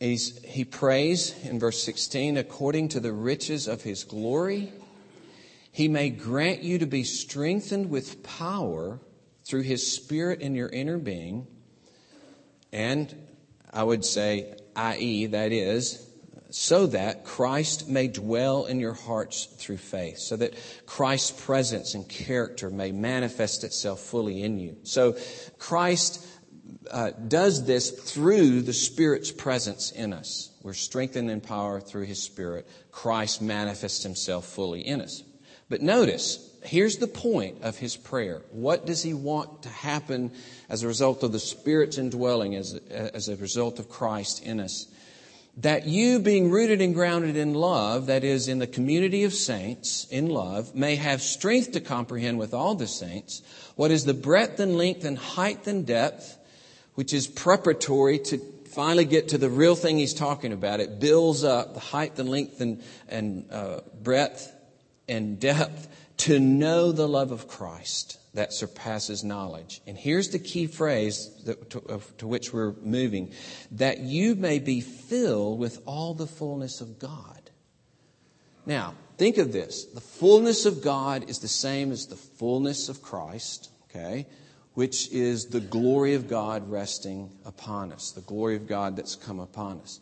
He's, 0.00 0.42
he 0.42 0.64
prays 0.64 1.34
in 1.44 1.60
verse 1.60 1.82
16, 1.82 2.38
according 2.38 2.88
to 2.88 3.00
the 3.00 3.12
riches 3.12 3.68
of 3.68 3.82
his 3.82 4.04
glory, 4.04 4.72
he 5.70 5.86
may 5.86 6.08
grant 6.08 6.62
you 6.62 6.78
to 6.78 6.86
be 6.86 7.04
strengthened 7.04 7.90
with 7.90 8.22
power 8.22 9.00
through 9.44 9.62
his 9.62 9.86
spirit 9.86 10.40
in 10.40 10.54
your 10.54 10.68
inner 10.70 10.98
being 10.98 11.46
and 12.72 13.14
I 13.72 13.84
would 13.84 14.04
say, 14.04 14.56
i.e., 14.74 15.26
that 15.26 15.52
is, 15.52 16.04
so 16.56 16.86
that 16.86 17.24
Christ 17.24 17.88
may 17.88 18.06
dwell 18.06 18.66
in 18.66 18.78
your 18.78 18.92
hearts 18.92 19.46
through 19.46 19.78
faith, 19.78 20.18
so 20.18 20.36
that 20.36 20.54
Christ's 20.86 21.44
presence 21.44 21.94
and 21.94 22.08
character 22.08 22.70
may 22.70 22.92
manifest 22.92 23.64
itself 23.64 23.98
fully 23.98 24.40
in 24.44 24.60
you. 24.60 24.76
So 24.84 25.16
Christ 25.58 26.24
uh, 26.88 27.10
does 27.26 27.66
this 27.66 27.90
through 27.90 28.62
the 28.62 28.72
Spirit's 28.72 29.32
presence 29.32 29.90
in 29.90 30.12
us. 30.12 30.52
We're 30.62 30.74
strengthened 30.74 31.28
in 31.28 31.40
power 31.40 31.80
through 31.80 32.04
His 32.04 32.22
Spirit. 32.22 32.68
Christ 32.92 33.42
manifests 33.42 34.04
Himself 34.04 34.46
fully 34.46 34.86
in 34.86 35.00
us. 35.00 35.24
But 35.68 35.82
notice, 35.82 36.56
here's 36.62 36.98
the 36.98 37.08
point 37.08 37.62
of 37.62 37.78
his 37.78 37.96
prayer. 37.96 38.42
What 38.52 38.86
does 38.86 39.02
he 39.02 39.12
want 39.12 39.64
to 39.64 39.68
happen 39.68 40.30
as 40.68 40.84
a 40.84 40.86
result 40.86 41.24
of 41.24 41.32
the 41.32 41.40
Spirit's 41.40 41.98
indwelling, 41.98 42.54
as, 42.54 42.74
as 42.74 43.28
a 43.28 43.34
result 43.34 43.80
of 43.80 43.88
Christ 43.88 44.44
in 44.44 44.60
us? 44.60 44.86
That 45.58 45.86
you, 45.86 46.18
being 46.18 46.50
rooted 46.50 46.80
and 46.80 46.94
grounded 46.94 47.36
in 47.36 47.54
love, 47.54 48.06
that 48.06 48.24
is, 48.24 48.48
in 48.48 48.58
the 48.58 48.66
community 48.66 49.22
of 49.22 49.32
saints, 49.32 50.04
in 50.10 50.28
love, 50.28 50.74
may 50.74 50.96
have 50.96 51.22
strength 51.22 51.72
to 51.72 51.80
comprehend 51.80 52.38
with 52.38 52.52
all 52.52 52.74
the 52.74 52.88
saints 52.88 53.40
what 53.76 53.92
is 53.92 54.04
the 54.04 54.14
breadth 54.14 54.58
and 54.58 54.76
length 54.76 55.04
and 55.04 55.16
height 55.16 55.66
and 55.68 55.86
depth, 55.86 56.36
which 56.94 57.12
is 57.12 57.28
preparatory 57.28 58.18
to 58.18 58.38
finally 58.66 59.04
get 59.04 59.28
to 59.28 59.38
the 59.38 59.48
real 59.48 59.76
thing 59.76 59.96
he's 59.96 60.14
talking 60.14 60.52
about. 60.52 60.80
It 60.80 60.98
builds 60.98 61.44
up 61.44 61.74
the 61.74 61.80
height 61.80 62.18
and 62.18 62.28
length 62.28 62.60
and, 62.60 62.82
and 63.08 63.46
uh, 63.52 63.80
breadth 64.02 64.52
and 65.08 65.38
depth 65.38 65.86
to 66.16 66.40
know 66.40 66.90
the 66.90 67.06
love 67.06 67.30
of 67.30 67.46
Christ 67.46 68.18
that 68.34 68.52
surpasses 68.52 69.22
knowledge. 69.24 69.80
And 69.86 69.96
here's 69.96 70.30
the 70.30 70.38
key 70.38 70.66
phrase 70.66 71.30
that, 71.44 71.70
to, 71.70 72.00
to, 72.18 72.26
which 72.26 72.52
we're 72.52 72.72
moving 72.82 73.32
that 73.72 74.00
you 74.00 74.34
may 74.34 74.58
be 74.58 74.80
filled 74.80 75.58
with 75.58 75.80
all 75.86 76.14
the 76.14 76.26
fullness 76.26 76.80
of 76.80 76.98
God. 76.98 77.50
Now, 78.66 78.94
think 79.16 79.38
of 79.38 79.52
this 79.52 79.84
the 79.84 80.00
fullness 80.00 80.66
of 80.66 80.82
God 80.82 81.30
is 81.30 81.38
the 81.38 81.48
same 81.48 81.92
as 81.92 82.06
the 82.06 82.16
fullness 82.16 82.88
of 82.88 83.02
Christ, 83.02 83.70
okay? 83.88 84.26
Which 84.74 85.12
is 85.12 85.46
the 85.46 85.60
glory 85.60 86.14
of 86.14 86.28
God 86.28 86.68
resting 86.68 87.30
upon 87.44 87.92
us, 87.92 88.10
the 88.10 88.20
glory 88.22 88.56
of 88.56 88.66
God 88.66 88.96
that's 88.96 89.14
come 89.14 89.38
upon 89.38 89.80
us. 89.80 90.00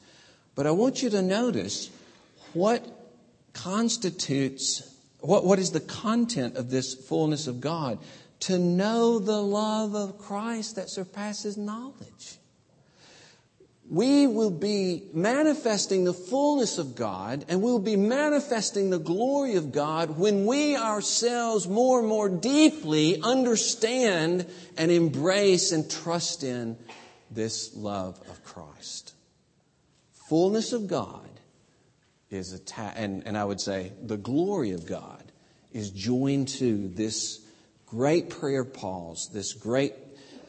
But 0.55 0.67
I 0.67 0.71
want 0.71 1.03
you 1.03 1.11
to 1.11 1.23
notice 1.23 1.91
what 2.55 2.87
constitutes 3.53 4.89
what, 5.23 5.45
what 5.45 5.59
is 5.59 5.71
the 5.71 5.81
content 5.81 6.57
of 6.57 6.71
this 6.71 6.95
fullness 6.95 7.47
of 7.47 7.61
God? 7.61 7.99
To 8.43 8.59
know 8.59 9.21
the 9.21 9.41
love 9.41 9.95
of 9.95 10.19
Christ 10.19 10.75
that 10.75 10.91
surpasses 10.91 11.57
knowledge. 11.57 12.39
We 13.89 14.27
will 14.27 14.51
be 14.51 15.05
manifesting 15.13 16.03
the 16.03 16.13
fullness 16.13 16.79
of 16.79 16.97
God 16.97 17.45
and 17.49 17.63
we'll 17.63 17.79
be 17.79 17.95
manifesting 17.95 18.91
the 18.91 18.99
glory 18.99 19.55
of 19.55 19.71
God 19.71 20.19
when 20.19 20.45
we 20.45 20.77
ourselves 20.77 21.69
more 21.69 22.01
and 22.01 22.09
more 22.09 22.29
deeply 22.29 23.21
understand 23.23 24.47
and 24.77 24.91
embrace 24.91 25.71
and 25.71 25.89
trust 25.89 26.43
in 26.43 26.77
this 27.31 27.77
love 27.77 28.19
of 28.29 28.43
Christ. 28.43 29.15
Fullness 30.29 30.73
of 30.73 30.89
God 30.89 31.29
is 32.29 32.53
attached, 32.53 32.99
and, 32.99 33.25
and 33.25 33.39
I 33.39 33.45
would 33.45 33.61
say 33.61 33.93
the 34.03 34.17
glory 34.17 34.73
of 34.73 34.85
God 34.85 35.23
is 35.73 35.91
joined 35.91 36.49
to 36.49 36.89
this 36.89 37.39
great 37.93 38.31
prayer 38.31 38.65
pause, 38.65 39.29
this 39.35 39.53
great 39.53 39.93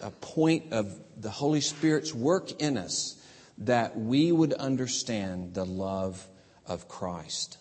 uh, 0.01 0.10
point 0.21 0.71
of 0.71 0.97
the 1.17 1.29
Holy 1.29 1.60
Spirit's 1.60 2.13
work 2.13 2.62
in 2.62 2.77
us 2.77 3.21
that 3.58 3.99
we 3.99 4.32
would 4.32 4.53
understand 4.53 5.53
the 5.53 5.65
love 5.65 6.25
of 6.65 6.88
Christ. 6.88 7.58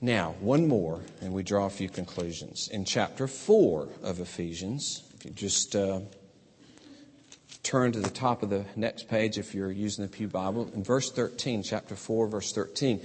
Now, 0.00 0.36
one 0.40 0.66
more, 0.68 1.00
and 1.20 1.34
we 1.34 1.42
draw 1.42 1.66
a 1.66 1.70
few 1.70 1.90
conclusions. 1.90 2.68
In 2.72 2.86
chapter 2.86 3.28
4 3.28 3.86
of 4.02 4.20
Ephesians, 4.20 5.02
if 5.14 5.26
you 5.26 5.32
just 5.32 5.76
uh, 5.76 6.00
turn 7.62 7.92
to 7.92 8.00
the 8.00 8.08
top 8.08 8.42
of 8.42 8.48
the 8.48 8.64
next 8.74 9.06
page 9.06 9.36
if 9.36 9.54
you're 9.54 9.70
using 9.70 10.02
the 10.06 10.10
Pew 10.10 10.28
Bible. 10.28 10.70
In 10.74 10.82
verse 10.82 11.12
13, 11.12 11.62
chapter 11.62 11.94
4, 11.94 12.26
verse 12.26 12.52
13, 12.52 13.02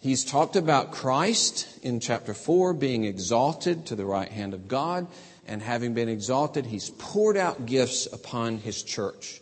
he's 0.00 0.24
talked 0.24 0.56
about 0.56 0.92
Christ 0.92 1.66
in 1.82 2.00
chapter 2.00 2.34
4 2.34 2.74
being 2.74 3.04
exalted 3.04 3.86
to 3.86 3.96
the 3.96 4.04
right 4.04 4.30
hand 4.30 4.54
of 4.54 4.68
God, 4.68 5.06
and 5.46 5.62
having 5.62 5.94
been 5.94 6.08
exalted, 6.08 6.66
he's 6.66 6.90
poured 6.90 7.36
out 7.36 7.66
gifts 7.66 8.06
upon 8.06 8.58
his 8.58 8.82
church. 8.82 9.40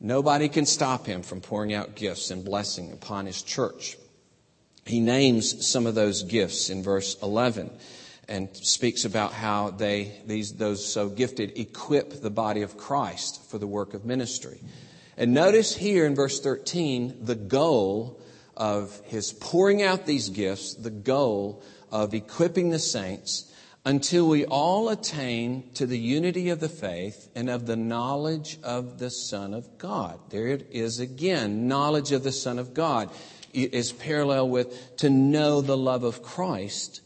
Nobody 0.00 0.48
can 0.48 0.66
stop 0.66 1.06
him 1.06 1.22
from 1.22 1.40
pouring 1.40 1.72
out 1.72 1.94
gifts 1.94 2.30
and 2.30 2.44
blessing 2.44 2.92
upon 2.92 3.26
his 3.26 3.42
church. 3.42 3.96
He 4.84 5.00
names 5.00 5.66
some 5.66 5.86
of 5.86 5.94
those 5.94 6.22
gifts 6.22 6.68
in 6.68 6.82
verse 6.82 7.16
11 7.22 7.70
and 8.28 8.54
speaks 8.56 9.04
about 9.04 9.32
how 9.32 9.70
they, 9.70 10.12
these, 10.26 10.52
those 10.52 10.84
so 10.84 11.08
gifted 11.08 11.58
equip 11.58 12.20
the 12.20 12.30
body 12.30 12.62
of 12.62 12.76
Christ 12.76 13.50
for 13.50 13.58
the 13.58 13.66
work 13.66 13.94
of 13.94 14.04
ministry. 14.04 14.60
And 15.16 15.32
notice 15.32 15.76
here 15.76 16.06
in 16.06 16.14
verse 16.14 16.40
13 16.40 17.24
the 17.24 17.34
goal 17.34 18.20
of 18.56 19.00
his 19.04 19.32
pouring 19.32 19.82
out 19.82 20.06
these 20.06 20.28
gifts, 20.28 20.74
the 20.74 20.90
goal 20.90 21.62
of 21.90 22.14
equipping 22.14 22.70
the 22.70 22.78
saints 22.78 23.52
until 23.84 24.28
we 24.28 24.46
all 24.46 24.88
attain 24.88 25.70
to 25.74 25.86
the 25.86 25.98
unity 25.98 26.48
of 26.48 26.60
the 26.60 26.68
faith 26.68 27.28
and 27.34 27.50
of 27.50 27.66
the 27.66 27.76
knowledge 27.76 28.58
of 28.62 28.98
the 28.98 29.10
Son 29.10 29.52
of 29.52 29.78
God. 29.78 30.18
There 30.30 30.46
it 30.48 30.68
is 30.70 31.00
again. 31.00 31.68
Knowledge 31.68 32.12
of 32.12 32.22
the 32.22 32.32
Son 32.32 32.58
of 32.58 32.72
God 32.72 33.10
is 33.52 33.92
parallel 33.92 34.48
with 34.48 34.96
to 34.96 35.10
know 35.10 35.60
the 35.60 35.76
love 35.76 36.02
of 36.02 36.22
Christ 36.22 37.02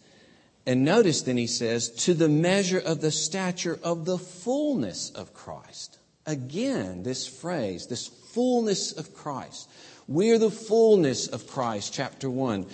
and 0.69 0.85
notice 0.85 1.23
then 1.23 1.39
he 1.39 1.47
says, 1.47 1.89
to 2.05 2.13
the 2.13 2.29
measure 2.29 2.79
of 2.79 3.01
the 3.01 3.11
stature 3.11 3.81
of 3.83 4.05
the 4.05 4.19
fullness 4.19 5.09
of 5.09 5.33
Christ. 5.33 5.99
Again, 6.27 7.05
this 7.05 7.27
phrase, 7.27 7.87
this 7.87 8.07
fullness 8.07 8.93
of 8.93 9.15
Christ. 9.15 9.67
We 10.09 10.31
are 10.31 10.39
the 10.39 10.51
fullness 10.51 11.27
of 11.27 11.47
Christ, 11.47 11.93
chapter 11.93 12.31
1. 12.31 12.67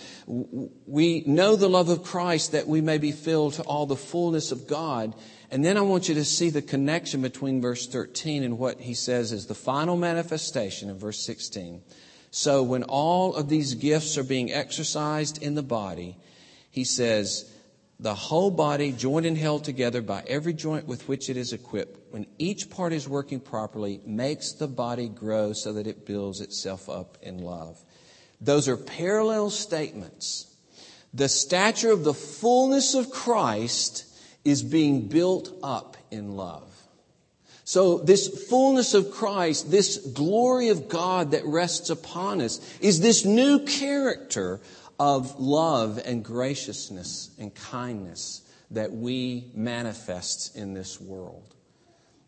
We 0.87 1.25
know 1.27 1.57
the 1.57 1.69
love 1.69 1.89
of 1.89 2.05
Christ 2.05 2.53
that 2.53 2.69
we 2.69 2.81
may 2.81 2.99
be 2.99 3.11
filled 3.11 3.55
to 3.55 3.63
all 3.65 3.87
the 3.87 3.97
fullness 3.97 4.53
of 4.53 4.69
God. 4.69 5.17
And 5.51 5.65
then 5.65 5.77
I 5.77 5.81
want 5.81 6.09
you 6.09 6.15
to 6.15 6.25
see 6.25 6.51
the 6.51 6.63
connection 6.63 7.23
between 7.23 7.61
verse 7.61 7.89
13 7.89 8.45
and 8.45 8.57
what 8.57 8.81
he 8.81 8.95
says 8.95 9.33
is 9.33 9.47
the 9.47 9.55
final 9.57 9.97
manifestation 9.97 10.89
in 10.89 10.97
verse 10.97 11.27
16. 11.27 11.83
So 12.31 12.63
when 12.63 12.85
all 12.85 13.35
of 13.35 13.49
these 13.49 13.75
gifts 13.75 14.17
are 14.17 14.23
being 14.23 14.53
exercised 14.53 15.43
in 15.43 15.57
the 15.57 15.63
body, 15.63 16.17
he 16.71 16.85
says, 16.85 17.51
the 17.99 18.15
whole 18.15 18.53
body 18.53 18.93
joined 18.93 19.27
and 19.27 19.37
held 19.37 19.65
together 19.65 20.03
by 20.03 20.23
every 20.29 20.53
joint 20.53 20.87
with 20.87 21.09
which 21.09 21.29
it 21.29 21.37
is 21.37 21.53
equipped, 21.53 22.04
when 22.15 22.27
each 22.39 22.71
part 22.71 22.93
is 22.93 23.09
working 23.09 23.41
properly, 23.41 24.01
makes 24.07 24.53
the 24.53 24.69
body 24.69 25.09
grow 25.09 25.53
so 25.53 25.73
that 25.73 25.89
it 25.89 26.07
builds 26.07 26.41
itself 26.41 26.89
up 26.89 27.19
in 27.23 27.39
love. 27.39 27.77
Those 28.41 28.69
are 28.69 28.77
parallel 28.77 29.51
statements. 29.51 30.47
The 31.13 31.29
stature 31.29 31.91
of 31.91 32.05
the 32.05 32.15
fullness 32.15 32.95
of 32.95 33.11
Christ 33.11 34.05
is 34.45 34.63
being 34.63 35.09
built 35.09 35.59
up 35.61 35.97
in 36.13 36.37
love. 36.37 36.73
So 37.65 37.99
this 37.99 38.47
fullness 38.49 38.95
of 38.95 39.11
Christ, 39.11 39.73
this 39.73 39.97
glory 39.97 40.69
of 40.69 40.89
God 40.89 41.33
that 41.33 41.45
rests 41.45 41.91
upon 41.91 42.41
us 42.41 42.61
is 42.79 43.01
this 43.01 43.25
new 43.25 43.65
character 43.65 44.61
of 45.01 45.41
love 45.41 46.01
and 46.05 46.25
graciousness 46.25 47.35
and 47.41 47.53
kindness 47.53 48.43
that 48.71 48.93
we 48.93 49.51
manifest 49.53 50.55
in 50.57 50.75
this 50.75 51.01
world. 51.01 51.54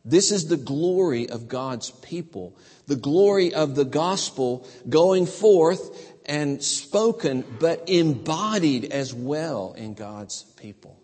This 0.07 0.31
is 0.31 0.47
the 0.47 0.57
glory 0.57 1.29
of 1.29 1.49
God's 1.49 1.91
people, 1.91 2.57
the 2.87 2.95
glory 2.95 3.53
of 3.53 3.75
the 3.75 3.85
gospel 3.85 4.65
going 4.89 5.27
forth 5.27 6.15
and 6.25 6.63
spoken, 6.63 7.45
but 7.59 7.89
embodied 7.89 8.93
as 8.93 9.13
well 9.13 9.75
in 9.77 9.95
God's 9.95 10.45
people. 10.57 10.97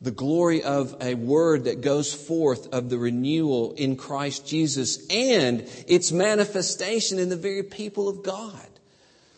The 0.00 0.10
glory 0.10 0.64
of 0.64 0.96
a 1.00 1.14
word 1.14 1.64
that 1.64 1.80
goes 1.80 2.12
forth 2.12 2.74
of 2.74 2.90
the 2.90 2.98
renewal 2.98 3.72
in 3.74 3.96
Christ 3.96 4.44
Jesus 4.44 5.06
and 5.08 5.60
its 5.86 6.10
manifestation 6.10 7.20
in 7.20 7.28
the 7.28 7.36
very 7.36 7.62
people 7.62 8.08
of 8.08 8.24
God 8.24 8.66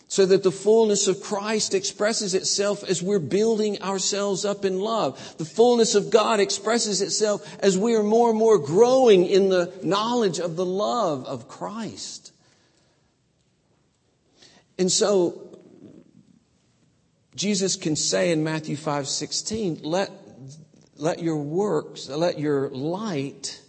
so 0.08 0.24
that 0.24 0.42
the 0.42 0.50
fullness 0.50 1.06
of 1.06 1.20
Christ 1.20 1.74
expresses 1.74 2.32
itself 2.32 2.82
as 2.82 3.02
we're 3.02 3.18
building 3.18 3.82
ourselves 3.82 4.46
up 4.46 4.64
in 4.64 4.80
love. 4.80 5.36
The 5.36 5.44
fullness 5.44 5.94
of 5.94 6.10
God 6.10 6.40
expresses 6.40 7.02
itself 7.02 7.46
as 7.60 7.76
we 7.76 7.94
are 7.94 8.02
more 8.02 8.30
and 8.30 8.38
more 8.38 8.58
growing 8.58 9.26
in 9.26 9.50
the 9.50 9.70
knowledge 9.82 10.40
of 10.40 10.56
the 10.56 10.64
love 10.64 11.26
of 11.26 11.46
Christ. 11.46 12.32
And 14.78 14.90
so, 14.90 15.58
Jesus 17.34 17.76
can 17.76 17.94
say 17.94 18.32
in 18.32 18.42
Matthew 18.42 18.76
5 18.76 19.06
16, 19.06 19.80
let, 19.82 20.10
let 20.96 21.22
your 21.22 21.36
works, 21.36 22.08
let 22.08 22.38
your 22.38 22.70
light, 22.70 23.60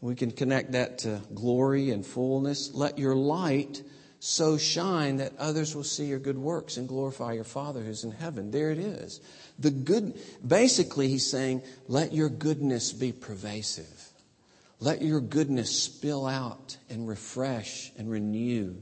we 0.00 0.14
can 0.14 0.30
connect 0.30 0.72
that 0.72 0.98
to 0.98 1.20
glory 1.34 1.90
and 1.90 2.06
fullness, 2.06 2.72
let 2.74 2.96
your 2.96 3.16
light 3.16 3.82
so 4.20 4.58
shine 4.58 5.18
that 5.18 5.36
others 5.38 5.76
will 5.76 5.84
see 5.84 6.06
your 6.06 6.18
good 6.18 6.38
works 6.38 6.76
and 6.76 6.88
glorify 6.88 7.32
your 7.32 7.44
Father 7.44 7.80
who's 7.82 8.04
in 8.04 8.10
heaven. 8.10 8.50
There 8.50 8.70
it 8.70 8.78
is. 8.78 9.20
The 9.58 9.70
good, 9.70 10.18
basically, 10.46 11.08
he's 11.08 11.30
saying, 11.30 11.62
let 11.86 12.12
your 12.12 12.28
goodness 12.28 12.92
be 12.92 13.12
pervasive. 13.12 14.12
Let 14.80 15.02
your 15.02 15.20
goodness 15.20 15.82
spill 15.82 16.26
out 16.26 16.76
and 16.88 17.08
refresh 17.08 17.92
and 17.96 18.10
renew. 18.10 18.76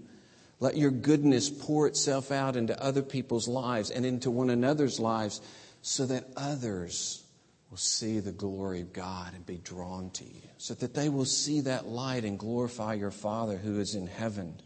Let 0.58 0.76
your 0.76 0.90
goodness 0.90 1.50
pour 1.50 1.86
itself 1.86 2.32
out 2.32 2.56
into 2.56 2.82
other 2.82 3.02
people's 3.02 3.48
lives 3.48 3.90
and 3.90 4.06
into 4.06 4.30
one 4.30 4.50
another's 4.50 4.98
lives 4.98 5.40
so 5.82 6.06
that 6.06 6.28
others 6.36 7.22
will 7.70 7.76
see 7.76 8.20
the 8.20 8.32
glory 8.32 8.80
of 8.80 8.92
God 8.92 9.34
and 9.34 9.44
be 9.44 9.58
drawn 9.58 10.10
to 10.10 10.24
you. 10.24 10.48
So 10.56 10.74
that 10.74 10.94
they 10.94 11.10
will 11.10 11.26
see 11.26 11.62
that 11.62 11.86
light 11.86 12.24
and 12.24 12.38
glorify 12.38 12.94
your 12.94 13.10
Father 13.10 13.56
who 13.58 13.80
is 13.80 13.94
in 13.94 14.06
heaven. 14.06 14.58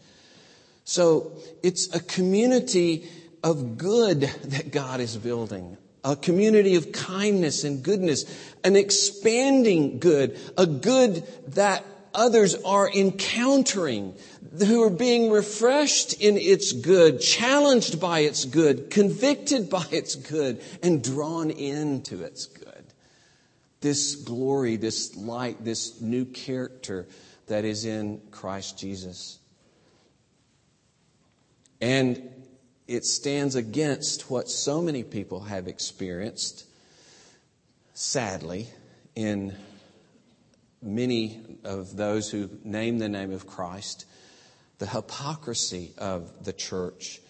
So 0.91 1.31
it's 1.63 1.95
a 1.95 2.01
community 2.01 3.09
of 3.45 3.79
good 3.79 4.23
that 4.23 4.73
God 4.73 4.99
is 4.99 5.17
building. 5.17 5.77
A 6.03 6.17
community 6.17 6.75
of 6.75 6.91
kindness 6.91 7.63
and 7.63 7.85
goodness, 7.85 8.25
an 8.65 8.75
expanding 8.75 10.01
good, 10.01 10.37
a 10.59 10.67
good 10.67 11.23
that 11.55 11.85
others 12.13 12.57
are 12.65 12.91
encountering, 12.91 14.17
who 14.59 14.83
are 14.83 14.91
being 14.91 15.31
refreshed 15.31 16.15
in 16.15 16.37
its 16.37 16.73
good, 16.73 17.21
challenged 17.21 18.01
by 18.01 18.21
its 18.21 18.45
good, 18.45 18.91
convicted 18.91 19.71
by 19.71 19.87
its 19.93 20.17
good, 20.17 20.61
and 20.83 21.05
drawn 21.05 21.53
into 21.53 22.25
its 22.25 22.47
good. 22.47 22.85
This 23.81 24.17
glory, 24.17 24.75
this 24.75 25.15
light, 25.15 25.65
this 25.65 26.01
new 26.01 26.25
character 26.25 27.07
that 27.47 27.65
is 27.65 27.85
in 27.85 28.21
Christ 28.33 28.77
Jesus. 28.77 29.40
And 31.81 32.29
it 32.87 33.05
stands 33.05 33.55
against 33.55 34.31
what 34.31 34.49
so 34.49 34.83
many 34.83 35.03
people 35.03 35.41
have 35.41 35.69
experienced, 35.69 36.67
sadly, 37.95 38.69
in 39.15 39.55
many 40.83 41.41
of 41.65 41.97
those 41.97 42.31
who 42.31 42.51
name 42.65 42.99
the 42.99 43.09
name 43.09 43.33
of 43.33 43.47
Christ, 43.47 44.07
the 44.79 44.87
hypocrisy 44.87 45.93
of 45.99 46.45
the 46.45 46.53
church, 46.53 47.21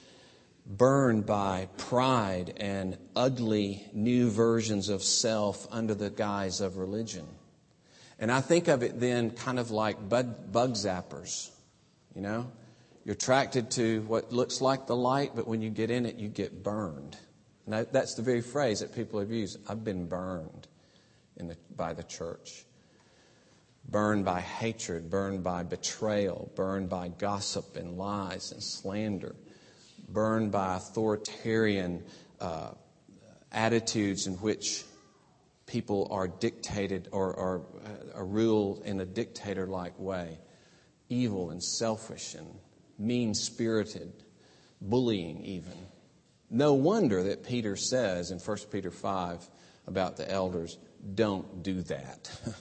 burned 0.67 1.27
by 1.27 1.69
pride 1.77 2.55
and 2.59 2.97
ugly 3.17 3.85
new 3.93 4.31
versions 4.31 4.89
of 4.89 5.03
self 5.03 5.67
under 5.71 5.95
the 5.95 6.11
guise 6.11 6.61
of 6.61 6.77
religion. 6.77 7.27
And 8.19 8.31
I 8.31 8.41
think 8.41 8.69
of 8.69 8.83
it 8.83 9.01
then 9.01 9.31
kind 9.31 9.59
of 9.59 9.71
like 9.71 10.09
bug, 10.09 10.53
bug 10.53 10.75
zappers, 10.75 11.51
you 12.15 12.21
know? 12.21 12.51
You're 13.05 13.15
attracted 13.15 13.71
to 13.73 14.03
what 14.03 14.33
looks 14.33 14.61
like 14.61 14.87
the 14.87 14.97
light, 14.97 15.33
but 15.35 15.47
when 15.47 15.63
you 15.63 15.71
get 15.71 15.91
in 15.91 16.05
it, 16.07 16.17
you 16.17 16.29
get 16.29 16.63
burned. 16.63 17.17
That's 17.67 18.15
the 18.15 18.23
very 18.23 18.43
phrase 18.43 18.81
that 18.81 18.95
people 18.95 19.21
have 19.21 19.31
used. 19.31 19.59
I've 19.69 19.85
been 19.85 20.07
burned 20.07 20.67
the, 21.37 21.57
by 21.77 21.95
the 21.95 22.03
church. 22.03 22.65
Burned 23.89 24.25
by 24.25 24.41
hatred, 24.41 25.11
burned 25.11 25.43
by 25.43 25.63
betrayal, 25.63 26.51
burned 26.55 26.91
by 26.91 27.09
gossip 27.09 27.77
and 27.77 27.97
lies 27.97 28.53
and 28.53 28.63
slander, 28.63 29.35
burned 30.09 30.53
by 30.53 30.77
authoritarian 30.77 32.05
uh, 32.41 32.73
attitudes 33.51 34.27
in 34.27 34.35
which 34.35 34.85
people 35.67 36.09
are 36.11 36.29
dictated 36.29 37.09
or, 37.11 37.33
or 37.33 37.63
uh, 37.85 38.19
are 38.19 38.27
ruled 38.27 38.83
in 38.85 39.01
a 39.01 39.07
dictator 39.07 39.67
like 39.67 39.99
way, 39.99 40.39
evil 41.09 41.51
and 41.51 41.63
selfish 41.63 42.35
and 42.35 42.47
mean 43.01 43.35
spirited, 43.35 44.13
bullying 44.81 45.43
even. 45.45 45.87
No 46.51 46.75
wonder 46.75 47.23
that 47.25 47.45
Peter 47.45 47.77
says 47.77 48.31
in 48.31 48.39
1 48.39 48.57
Peter 48.71 48.91
5 48.91 49.49
about 49.87 50.17
the 50.17 50.31
elders 50.31 50.79
don't 51.15 51.63
do 51.63 51.83
that. 51.83 52.31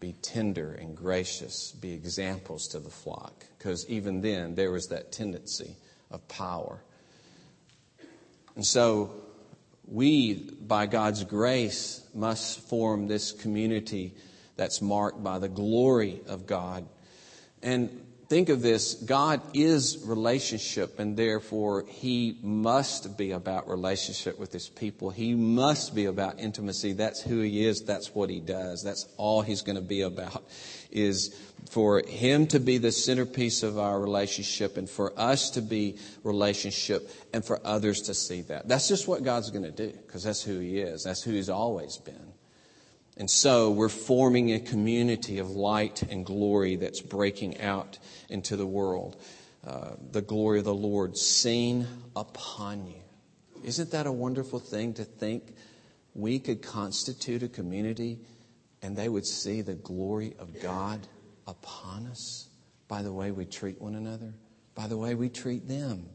be 0.00 0.12
tender 0.14 0.72
and 0.72 0.96
gracious, 0.96 1.72
be 1.72 1.92
examples 1.92 2.66
to 2.68 2.80
the 2.80 2.90
flock. 2.90 3.44
Because 3.56 3.88
even 3.88 4.20
then, 4.20 4.56
there 4.56 4.72
was 4.72 4.88
that 4.88 5.12
tendency 5.12 5.76
of 6.10 6.26
power. 6.26 6.82
And 8.56 8.66
so, 8.66 9.12
we, 9.86 10.34
by 10.34 10.86
God's 10.86 11.22
grace, 11.22 12.04
must 12.14 12.68
form 12.68 13.06
this 13.06 13.30
community 13.30 14.14
that's 14.56 14.82
marked 14.82 15.22
by 15.22 15.38
the 15.38 15.48
glory 15.48 16.20
of 16.26 16.46
God. 16.46 16.86
And 17.62 18.01
think 18.32 18.48
of 18.48 18.62
this 18.62 18.94
God 18.94 19.42
is 19.52 20.02
relationship, 20.06 20.98
and 20.98 21.18
therefore 21.18 21.84
He 21.86 22.38
must 22.40 23.18
be 23.18 23.32
about 23.32 23.68
relationship 23.68 24.38
with 24.38 24.54
His 24.54 24.70
people. 24.70 25.10
He 25.10 25.34
must 25.34 25.94
be 25.94 26.06
about 26.06 26.40
intimacy. 26.40 26.94
That's 26.94 27.20
who 27.20 27.40
He 27.42 27.66
is. 27.66 27.82
That's 27.82 28.14
what 28.14 28.30
He 28.30 28.40
does. 28.40 28.82
That's 28.82 29.06
all 29.18 29.42
He's 29.42 29.60
going 29.60 29.76
to 29.76 29.82
be 29.82 30.00
about, 30.00 30.44
is 30.90 31.38
for 31.70 32.02
Him 32.06 32.46
to 32.46 32.58
be 32.58 32.78
the 32.78 32.90
centerpiece 32.90 33.62
of 33.62 33.78
our 33.78 34.00
relationship 34.00 34.78
and 34.78 34.88
for 34.88 35.12
us 35.20 35.50
to 35.50 35.60
be 35.60 35.98
relationship 36.24 37.10
and 37.34 37.44
for 37.44 37.60
others 37.66 38.00
to 38.02 38.14
see 38.14 38.40
that. 38.42 38.66
That's 38.66 38.88
just 38.88 39.06
what 39.06 39.24
God's 39.24 39.50
going 39.50 39.64
to 39.64 39.70
do 39.70 39.92
because 40.06 40.24
that's 40.24 40.42
who 40.42 40.58
He 40.58 40.78
is. 40.78 41.04
That's 41.04 41.22
who 41.22 41.32
He's 41.32 41.50
always 41.50 41.98
been. 41.98 42.31
And 43.16 43.30
so 43.30 43.70
we're 43.70 43.88
forming 43.90 44.52
a 44.52 44.60
community 44.60 45.38
of 45.38 45.50
light 45.50 46.02
and 46.02 46.24
glory 46.24 46.76
that's 46.76 47.00
breaking 47.00 47.60
out 47.60 47.98
into 48.28 48.56
the 48.56 48.66
world. 48.66 49.16
Uh, 49.66 49.90
the 50.10 50.22
glory 50.22 50.58
of 50.58 50.64
the 50.64 50.74
Lord 50.74 51.16
seen 51.16 51.86
upon 52.16 52.86
you. 52.86 53.02
Isn't 53.64 53.90
that 53.92 54.06
a 54.06 54.12
wonderful 54.12 54.58
thing 54.58 54.94
to 54.94 55.04
think 55.04 55.54
we 56.14 56.38
could 56.38 56.62
constitute 56.62 57.42
a 57.42 57.48
community 57.48 58.18
and 58.82 58.96
they 58.96 59.08
would 59.08 59.26
see 59.26 59.60
the 59.60 59.74
glory 59.74 60.34
of 60.38 60.60
God 60.60 61.06
upon 61.46 62.06
us 62.06 62.48
by 62.88 63.02
the 63.02 63.12
way 63.12 63.30
we 63.30 63.44
treat 63.44 63.80
one 63.80 63.94
another, 63.94 64.34
by 64.74 64.88
the 64.88 64.96
way 64.96 65.14
we 65.14 65.28
treat 65.28 65.68
them, 65.68 66.08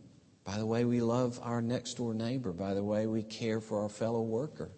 by 0.44 0.58
the 0.58 0.66
way 0.66 0.84
we 0.84 1.02
love 1.02 1.40
our 1.42 1.62
next 1.62 1.96
door 1.96 2.14
neighbor, 2.14 2.52
by 2.52 2.74
the 2.74 2.84
way 2.84 3.08
we 3.08 3.24
care 3.24 3.62
for 3.62 3.82
our 3.84 3.90
fellow 3.90 4.22
worker. 4.22 4.70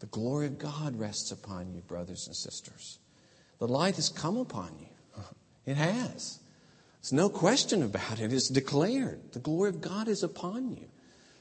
The 0.00 0.06
glory 0.06 0.46
of 0.46 0.58
God 0.58 0.98
rests 0.98 1.32
upon 1.32 1.72
you, 1.72 1.80
brothers 1.80 2.26
and 2.26 2.36
sisters. 2.36 2.98
The 3.58 3.68
light 3.68 3.96
has 3.96 4.08
come 4.08 4.36
upon 4.36 4.70
you. 4.78 4.86
It 5.66 5.76
has. 5.76 6.38
There's 7.02 7.12
no 7.12 7.28
question 7.28 7.82
about 7.82 8.20
it. 8.20 8.32
It's 8.32 8.48
declared. 8.48 9.32
The 9.32 9.38
glory 9.38 9.70
of 9.70 9.80
God 9.80 10.08
is 10.08 10.22
upon 10.22 10.70
you. 10.70 10.86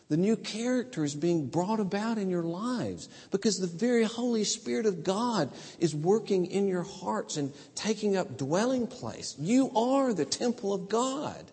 The 0.10 0.17
new 0.17 0.38
character 0.38 1.04
is 1.04 1.15
being 1.15 1.48
brought 1.48 1.80
about 1.80 2.17
in 2.17 2.30
your 2.30 2.43
lives 2.43 3.10
because 3.30 3.60
the 3.60 3.67
very 3.67 4.04
Holy 4.04 4.46
Spirit 4.46 4.86
of 4.86 5.04
God 5.04 5.52
is 5.80 5.93
working 5.93 6.46
in 6.46 6.67
your 6.67 6.84
hearts 6.84 7.36
and 7.36 7.54
taking 7.76 8.15
up 8.15 8.38
dwelling 8.38 8.88
place. 8.88 9.36
You 9.38 9.70
are 9.76 10.13
the 10.13 10.26
temple 10.26 10.74
of 10.74 10.88
God. 10.88 11.43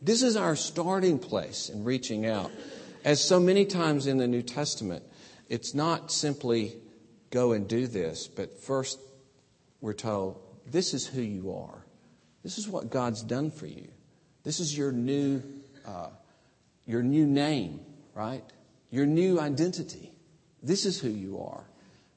This 0.00 0.22
is 0.22 0.36
our 0.36 0.54
starting 0.54 1.18
place 1.18 1.68
in 1.68 1.82
reaching 1.82 2.26
out. 2.26 2.52
As 3.04 3.20
so 3.22 3.40
many 3.40 3.64
times 3.64 4.06
in 4.06 4.18
the 4.18 4.28
New 4.28 4.42
Testament, 4.42 5.02
it's 5.48 5.74
not 5.74 6.10
simply 6.10 6.76
go 7.30 7.52
and 7.52 7.68
do 7.68 7.86
this, 7.86 8.28
but 8.28 8.58
first 8.58 8.98
we're 9.80 9.92
told, 9.92 10.40
this 10.66 10.94
is 10.94 11.06
who 11.06 11.22
you 11.22 11.52
are. 11.52 11.84
This 12.42 12.58
is 12.58 12.68
what 12.68 12.90
God's 12.90 13.22
done 13.22 13.50
for 13.50 13.66
you. 13.66 13.88
This 14.42 14.60
is 14.60 14.76
your 14.76 14.92
new, 14.92 15.42
uh, 15.86 16.08
your 16.86 17.02
new 17.02 17.26
name, 17.26 17.80
right? 18.14 18.44
Your 18.90 19.06
new 19.06 19.40
identity. 19.40 20.12
This 20.62 20.86
is 20.86 21.00
who 21.00 21.08
you 21.08 21.40
are. 21.40 21.64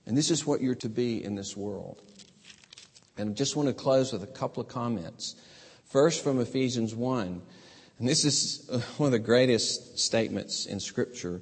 And 0.05 0.17
this 0.17 0.31
is 0.31 0.45
what 0.45 0.61
you're 0.61 0.75
to 0.75 0.89
be 0.89 1.23
in 1.23 1.35
this 1.35 1.55
world. 1.57 2.01
And 3.17 3.31
I 3.31 3.33
just 3.33 3.55
want 3.55 3.67
to 3.67 3.73
close 3.73 4.13
with 4.13 4.23
a 4.23 4.27
couple 4.27 4.61
of 4.61 4.69
comments. 4.69 5.35
First, 5.85 6.23
from 6.23 6.39
Ephesians 6.39 6.95
1. 6.95 7.41
And 7.99 8.07
this 8.07 8.23
is 8.23 8.69
uh, 8.71 8.79
one 8.97 9.07
of 9.07 9.11
the 9.11 9.19
greatest 9.19 9.99
statements 9.99 10.65
in 10.65 10.79
Scripture. 10.79 11.41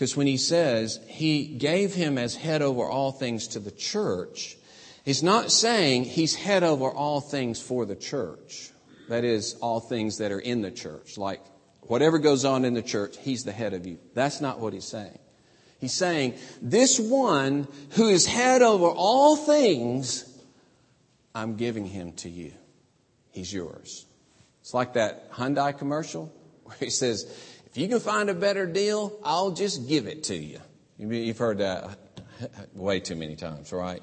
Because 0.00 0.16
when 0.16 0.26
he 0.26 0.38
says 0.38 0.98
he 1.08 1.44
gave 1.44 1.92
him 1.92 2.16
as 2.16 2.34
head 2.34 2.62
over 2.62 2.84
all 2.84 3.12
things 3.12 3.48
to 3.48 3.58
the 3.58 3.70
church, 3.70 4.56
he's 5.04 5.22
not 5.22 5.52
saying 5.52 6.04
he's 6.04 6.34
head 6.34 6.62
over 6.62 6.90
all 6.90 7.20
things 7.20 7.60
for 7.60 7.84
the 7.84 7.96
church. 7.96 8.70
That 9.10 9.24
is, 9.24 9.56
all 9.60 9.78
things 9.78 10.16
that 10.16 10.32
are 10.32 10.40
in 10.40 10.62
the 10.62 10.70
church. 10.70 11.18
Like 11.18 11.42
whatever 11.82 12.18
goes 12.18 12.46
on 12.46 12.64
in 12.64 12.72
the 12.72 12.80
church, 12.80 13.18
he's 13.18 13.44
the 13.44 13.52
head 13.52 13.74
of 13.74 13.84
you. 13.84 13.98
That's 14.14 14.40
not 14.40 14.58
what 14.58 14.72
he's 14.72 14.86
saying. 14.86 15.18
He's 15.80 15.92
saying, 15.92 16.36
this 16.62 16.98
one 16.98 17.68
who 17.90 18.08
is 18.08 18.24
head 18.24 18.62
over 18.62 18.86
all 18.86 19.36
things, 19.36 20.24
I'm 21.34 21.56
giving 21.56 21.84
him 21.84 22.14
to 22.14 22.30
you. 22.30 22.52
He's 23.32 23.52
yours. 23.52 24.06
It's 24.62 24.72
like 24.72 24.94
that 24.94 25.30
Hyundai 25.30 25.76
commercial 25.76 26.32
where 26.64 26.76
he 26.80 26.88
says, 26.88 27.26
if 27.70 27.78
you 27.78 27.88
can 27.88 28.00
find 28.00 28.28
a 28.28 28.34
better 28.34 28.66
deal, 28.66 29.18
I'll 29.24 29.52
just 29.52 29.88
give 29.88 30.06
it 30.06 30.24
to 30.24 30.36
you. 30.36 30.60
You've 30.98 31.38
heard 31.38 31.58
that 31.58 31.98
way 32.74 33.00
too 33.00 33.16
many 33.16 33.36
times, 33.36 33.72
right? 33.72 34.02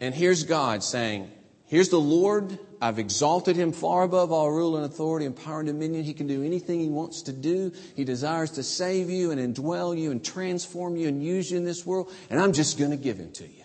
And 0.00 0.14
here's 0.14 0.44
God 0.44 0.82
saying, 0.82 1.30
Here's 1.68 1.90
the 1.90 2.00
Lord. 2.00 2.58
I've 2.80 2.98
exalted 2.98 3.54
him 3.54 3.72
far 3.72 4.02
above 4.02 4.32
all 4.32 4.50
rule 4.50 4.76
and 4.76 4.86
authority 4.86 5.26
and 5.26 5.36
power 5.36 5.60
and 5.60 5.68
dominion. 5.68 6.02
He 6.02 6.14
can 6.14 6.26
do 6.26 6.42
anything 6.42 6.80
he 6.80 6.88
wants 6.88 7.22
to 7.22 7.32
do. 7.32 7.72
He 7.94 8.04
desires 8.04 8.52
to 8.52 8.62
save 8.62 9.10
you 9.10 9.32
and 9.32 9.54
indwell 9.54 9.98
you 9.98 10.10
and 10.10 10.24
transform 10.24 10.96
you 10.96 11.08
and 11.08 11.22
use 11.22 11.50
you 11.50 11.58
in 11.58 11.64
this 11.64 11.84
world. 11.84 12.10
And 12.30 12.40
I'm 12.40 12.54
just 12.54 12.78
going 12.78 12.90
to 12.92 12.96
give 12.96 13.18
him 13.18 13.32
to 13.32 13.44
you. 13.44 13.64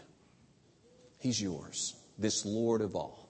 He's 1.19 1.41
yours, 1.41 1.95
this 2.17 2.45
Lord 2.45 2.82
of 2.82 2.93
all. 2.93 3.30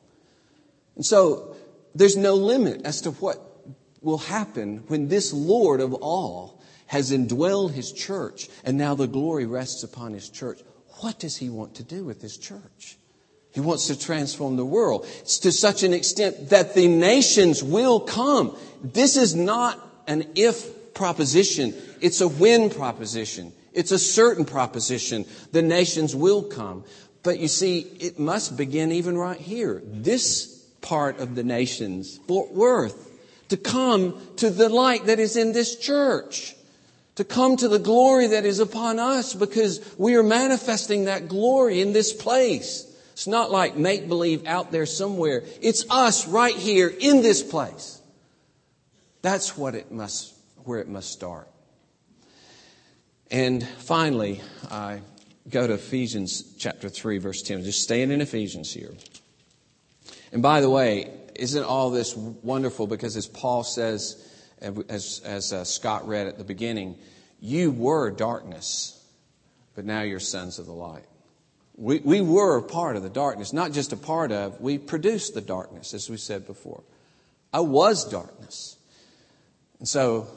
And 0.95 1.05
so 1.05 1.55
there's 1.93 2.17
no 2.17 2.33
limit 2.33 2.81
as 2.83 3.01
to 3.01 3.11
what 3.11 3.39
will 4.03 4.17
happen 4.17 4.83
when 4.87 5.07
this 5.07 5.33
Lord 5.33 5.81
of 5.81 5.93
all 5.93 6.61
has 6.87 7.11
indwelled 7.11 7.71
his 7.71 7.91
church 7.91 8.49
and 8.63 8.77
now 8.77 8.95
the 8.95 9.07
glory 9.07 9.45
rests 9.45 9.83
upon 9.83 10.13
his 10.13 10.29
church. 10.29 10.59
What 10.99 11.19
does 11.19 11.37
he 11.37 11.49
want 11.49 11.75
to 11.75 11.83
do 11.83 12.03
with 12.03 12.21
his 12.21 12.37
church? 12.37 12.97
He 13.51 13.59
wants 13.59 13.87
to 13.87 13.99
transform 13.99 14.57
the 14.57 14.65
world. 14.65 15.05
It's 15.21 15.39
to 15.39 15.51
such 15.51 15.83
an 15.83 15.93
extent 15.93 16.49
that 16.49 16.73
the 16.73 16.87
nations 16.87 17.63
will 17.63 17.99
come. 17.99 18.57
This 18.83 19.15
is 19.15 19.35
not 19.35 19.79
an 20.07 20.25
if 20.35 20.93
proposition. 20.93 21.73
It's 22.01 22.21
a 22.21 22.27
when 22.27 22.69
proposition. 22.69 23.53
It's 23.71 23.91
a 23.91 23.99
certain 23.99 24.45
proposition. 24.45 25.25
The 25.51 25.61
nations 25.61 26.15
will 26.15 26.43
come. 26.43 26.83
But 27.21 27.39
you 27.39 27.47
see, 27.47 27.79
it 27.79 28.19
must 28.19 28.57
begin 28.57 28.91
even 28.91 29.17
right 29.17 29.39
here. 29.39 29.81
This 29.85 30.63
part 30.81 31.19
of 31.19 31.35
the 31.35 31.43
nations, 31.43 32.19
Fort 32.27 32.51
Worth, 32.51 33.12
to 33.53 33.57
come 33.57 34.19
to 34.37 34.49
the 34.49 34.67
light 34.67 35.05
that 35.05 35.19
is 35.19 35.37
in 35.37 35.53
this 35.53 35.75
church, 35.75 36.55
to 37.13 37.23
come 37.23 37.55
to 37.55 37.67
the 37.67 37.77
glory 37.77 38.25
that 38.25 38.45
is 38.45 38.57
upon 38.57 38.97
us 38.97 39.35
because 39.35 39.79
we 39.95 40.15
are 40.15 40.23
manifesting 40.23 41.05
that 41.05 41.27
glory 41.27 41.79
in 41.79 41.93
this 41.93 42.13
place. 42.13 42.91
It's 43.11 43.27
not 43.27 43.51
like 43.51 43.77
make 43.77 44.07
believe 44.07 44.47
out 44.47 44.71
there 44.71 44.87
somewhere. 44.87 45.43
It's 45.61 45.85
us 45.91 46.27
right 46.27 46.55
here 46.55 46.87
in 46.87 47.21
this 47.21 47.43
place. 47.43 48.01
That's 49.21 49.55
what 49.55 49.75
it 49.75 49.91
must, 49.91 50.33
where 50.63 50.79
it 50.79 50.87
must 50.87 51.11
start. 51.11 51.47
And 53.29 53.63
finally, 53.63 54.41
I 54.71 55.01
go 55.47 55.67
to 55.67 55.73
Ephesians 55.73 56.55
chapter 56.57 56.89
3, 56.89 57.19
verse 57.19 57.43
10. 57.43 57.63
Just 57.63 57.83
staying 57.83 58.09
in 58.09 58.19
Ephesians 58.19 58.73
here. 58.73 58.95
And 60.31 60.41
by 60.41 60.59
the 60.59 60.71
way, 60.71 61.11
isn't 61.35 61.63
all 61.63 61.89
this 61.89 62.15
wonderful? 62.15 62.87
Because 62.87 63.17
as 63.17 63.27
Paul 63.27 63.63
says, 63.63 64.29
as, 64.61 65.21
as 65.25 65.53
uh, 65.53 65.63
Scott 65.63 66.07
read 66.07 66.27
at 66.27 66.37
the 66.37 66.43
beginning, 66.43 66.97
you 67.39 67.71
were 67.71 68.11
darkness, 68.11 69.03
but 69.75 69.85
now 69.85 70.01
you're 70.01 70.19
sons 70.19 70.59
of 70.59 70.65
the 70.65 70.73
light. 70.73 71.05
We, 71.75 71.99
we 71.99 72.21
were 72.21 72.61
part 72.61 72.95
of 72.95 73.03
the 73.03 73.09
darkness, 73.09 73.51
not 73.51 73.71
just 73.71 73.93
a 73.93 73.97
part 73.97 74.31
of, 74.31 74.61
we 74.61 74.77
produced 74.77 75.33
the 75.33 75.41
darkness, 75.41 75.93
as 75.93 76.09
we 76.09 76.17
said 76.17 76.45
before. 76.45 76.83
I 77.51 77.61
was 77.61 78.09
darkness. 78.09 78.77
And 79.79 79.87
so, 79.87 80.27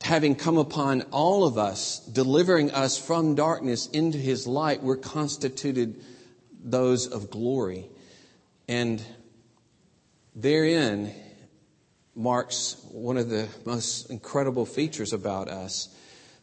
having 0.00 0.34
come 0.34 0.58
upon 0.58 1.02
all 1.10 1.44
of 1.44 1.58
us, 1.58 1.98
delivering 2.00 2.70
us 2.70 2.96
from 2.98 3.34
darkness 3.34 3.88
into 3.88 4.18
his 4.18 4.46
light, 4.46 4.82
we're 4.82 4.96
constituted 4.96 6.02
those 6.62 7.06
of 7.06 7.30
glory. 7.30 7.86
And 8.68 9.02
Therein 10.34 11.14
marks 12.14 12.76
one 12.90 13.16
of 13.16 13.28
the 13.28 13.48
most 13.64 14.10
incredible 14.10 14.66
features 14.66 15.12
about 15.12 15.48
us 15.48 15.88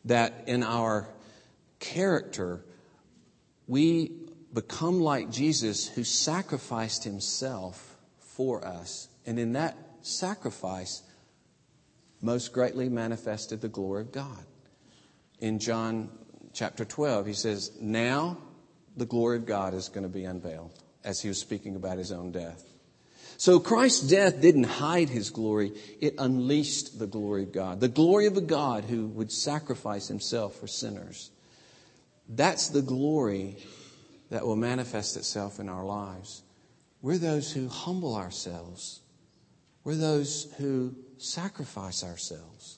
that 0.06 0.45
in 0.47 0.63
our 0.63 1.08
character, 1.80 2.63
we 3.67 4.12
become 4.54 4.99
like 4.99 5.30
Jesus 5.30 5.88
who 5.88 6.04
sacrificed 6.04 7.04
himself 7.04 7.97
for 8.19 8.65
us. 8.65 9.08
And 9.25 9.38
in 9.39 9.54
that 9.54 9.77
sacrifice, 10.01 11.04
most 12.21 12.54
greatly 12.54 12.89
manifested 12.89 13.62
the 13.62 13.69
glory 13.69 14.01
of 14.01 14.12
God. 14.12 14.45
In 15.39 15.60
John 15.60 16.10
chapter 16.54 16.86
12, 16.86 17.25
he 17.25 17.34
says, 17.34 17.71
Now 17.80 18.38
the 18.95 19.06
glory 19.06 19.38
of 19.38 19.45
God 19.45 19.73
is 19.73 19.89
going 19.89 20.04
to 20.04 20.10
be 20.10 20.25
unveiled, 20.25 20.71
as 21.04 21.21
he 21.21 21.27
was 21.27 21.39
speaking 21.39 21.75
about 21.75 21.97
his 21.97 22.12
own 22.12 22.32
death. 22.32 22.63
So 23.41 23.60
Christ's 23.60 24.08
death 24.08 24.39
didn't 24.39 24.65
hide 24.65 25.10
his 25.10 25.32
glory, 25.32 25.71
it 25.99 26.13
unleashed 26.19 26.99
the 26.99 27.08
glory 27.08 27.41
of 27.41 27.51
God. 27.51 27.80
The 27.80 27.88
glory 27.88 28.27
of 28.27 28.38
a 28.38 28.41
God 28.41 28.84
who 28.84 29.08
would 29.08 29.32
sacrifice 29.32 30.08
himself 30.08 30.58
for 30.58 30.67
sinners. 30.67 31.32
That's 32.30 32.69
the 32.69 32.84
glory 32.84 33.58
that 34.30 34.45
will 34.45 34.58
manifest 34.58 35.17
itself 35.17 35.60
in 35.60 35.69
our 35.69 35.84
lives. 35.84 36.43
We're 37.01 37.17
those 37.17 37.51
who 37.51 37.67
humble 37.67 38.15
ourselves. 38.15 38.99
We're 39.84 39.95
those 39.95 40.54
who 40.60 40.93
sacrifice 41.17 42.04
ourselves. 42.04 42.77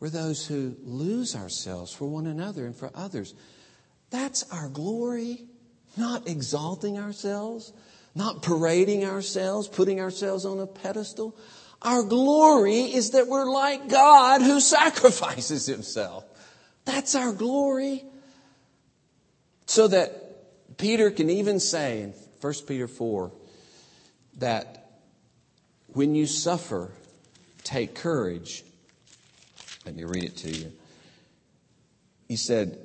We're 0.00 0.08
those 0.08 0.46
who 0.46 0.74
lose 0.84 1.36
ourselves 1.36 1.92
for 1.92 2.06
one 2.06 2.26
another 2.26 2.64
and 2.64 2.74
for 2.74 2.90
others. 2.94 3.34
That's 4.08 4.50
our 4.50 4.70
glory, 4.70 5.44
not 5.98 6.26
exalting 6.26 6.98
ourselves, 6.98 7.74
not 8.18 8.42
parading 8.42 9.04
ourselves, 9.04 9.68
putting 9.68 10.00
ourselves 10.00 10.44
on 10.44 10.58
a 10.58 10.66
pedestal. 10.66 11.36
Our 11.80 12.02
glory 12.02 12.80
is 12.80 13.10
that 13.10 13.28
we're 13.28 13.48
like 13.48 13.88
God 13.88 14.42
who 14.42 14.60
sacrifices 14.60 15.66
himself. 15.66 16.24
That's 16.84 17.14
our 17.14 17.32
glory. 17.32 18.04
So 19.66 19.86
that 19.86 20.76
Peter 20.78 21.12
can 21.12 21.30
even 21.30 21.60
say 21.60 22.02
in 22.02 22.14
1 22.40 22.54
Peter 22.66 22.88
4 22.88 23.30
that 24.38 24.90
when 25.86 26.16
you 26.16 26.26
suffer, 26.26 26.90
take 27.62 27.94
courage. 27.94 28.64
Let 29.86 29.94
me 29.94 30.02
read 30.02 30.24
it 30.24 30.36
to 30.38 30.50
you. 30.50 30.72
He 32.26 32.36
said, 32.36 32.78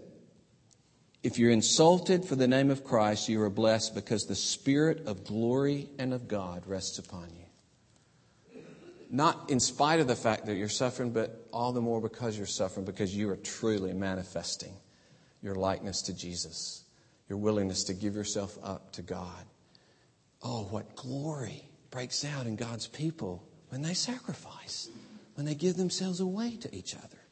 if 1.23 1.39
you're 1.39 1.51
insulted 1.51 2.25
for 2.25 2.35
the 2.35 2.47
name 2.47 2.69
of 2.69 2.83
Christ, 2.83 3.29
you 3.29 3.41
are 3.41 3.49
blessed 3.49 3.95
because 3.95 4.25
the 4.25 4.35
Spirit 4.35 5.07
of 5.07 5.23
glory 5.23 5.89
and 5.97 6.13
of 6.13 6.27
God 6.27 6.63
rests 6.67 6.99
upon 6.99 7.29
you. 7.33 8.59
not 9.09 9.49
in 9.49 9.59
spite 9.59 9.99
of 9.99 10.07
the 10.07 10.15
fact 10.15 10.47
that 10.47 10.55
you're 10.55 10.67
suffering, 10.67 11.11
but 11.11 11.47
all 11.53 11.71
the 11.71 11.79
more 11.79 12.01
because 12.01 12.35
you're 12.35 12.47
suffering, 12.47 12.85
because 12.85 13.15
you 13.15 13.29
are 13.29 13.37
truly 13.37 13.93
manifesting 13.93 14.73
your 15.41 15.55
likeness 15.55 16.01
to 16.01 16.13
Jesus, 16.13 16.83
your 17.29 17.37
willingness 17.37 17.83
to 17.85 17.93
give 17.93 18.15
yourself 18.15 18.57
up 18.63 18.91
to 18.93 19.01
God. 19.01 19.45
Oh, 20.41 20.63
what 20.63 20.95
glory 20.95 21.69
breaks 21.91 22.25
out 22.25 22.47
in 22.47 22.55
God's 22.55 22.87
people 22.87 23.47
when 23.69 23.81
they 23.81 23.93
sacrifice, 23.93 24.89
when 25.35 25.45
they 25.45 25.55
give 25.55 25.77
themselves 25.77 26.19
away 26.19 26.57
to 26.57 26.75
each 26.75 26.95
other. 26.95 27.22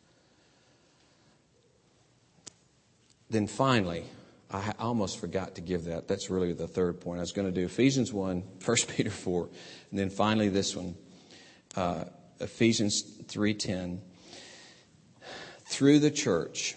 Then 3.32 3.48
finally, 3.48 4.04
I 4.52 4.74
almost 4.78 5.18
forgot 5.18 5.56
to 5.56 5.62
give 5.62 5.86
that. 5.86 6.06
That's 6.06 6.30
really 6.30 6.52
the 6.52 6.68
third 6.68 7.00
point. 7.00 7.20
I 7.20 7.22
was 7.22 7.32
going 7.32 7.48
to 7.48 7.54
do 7.54 7.66
Ephesians 7.66 8.12
1, 8.12 8.44
1 8.66 8.78
Peter 8.90 9.10
4, 9.10 9.50
and 9.90 9.98
then 9.98 10.10
finally 10.10 10.50
this 10.50 10.76
one, 10.76 10.96
uh, 11.78 12.04
Ephesians 12.42 13.04
3.10. 13.28 14.00
Through 15.64 16.00
the 16.00 16.12
church, 16.12 16.76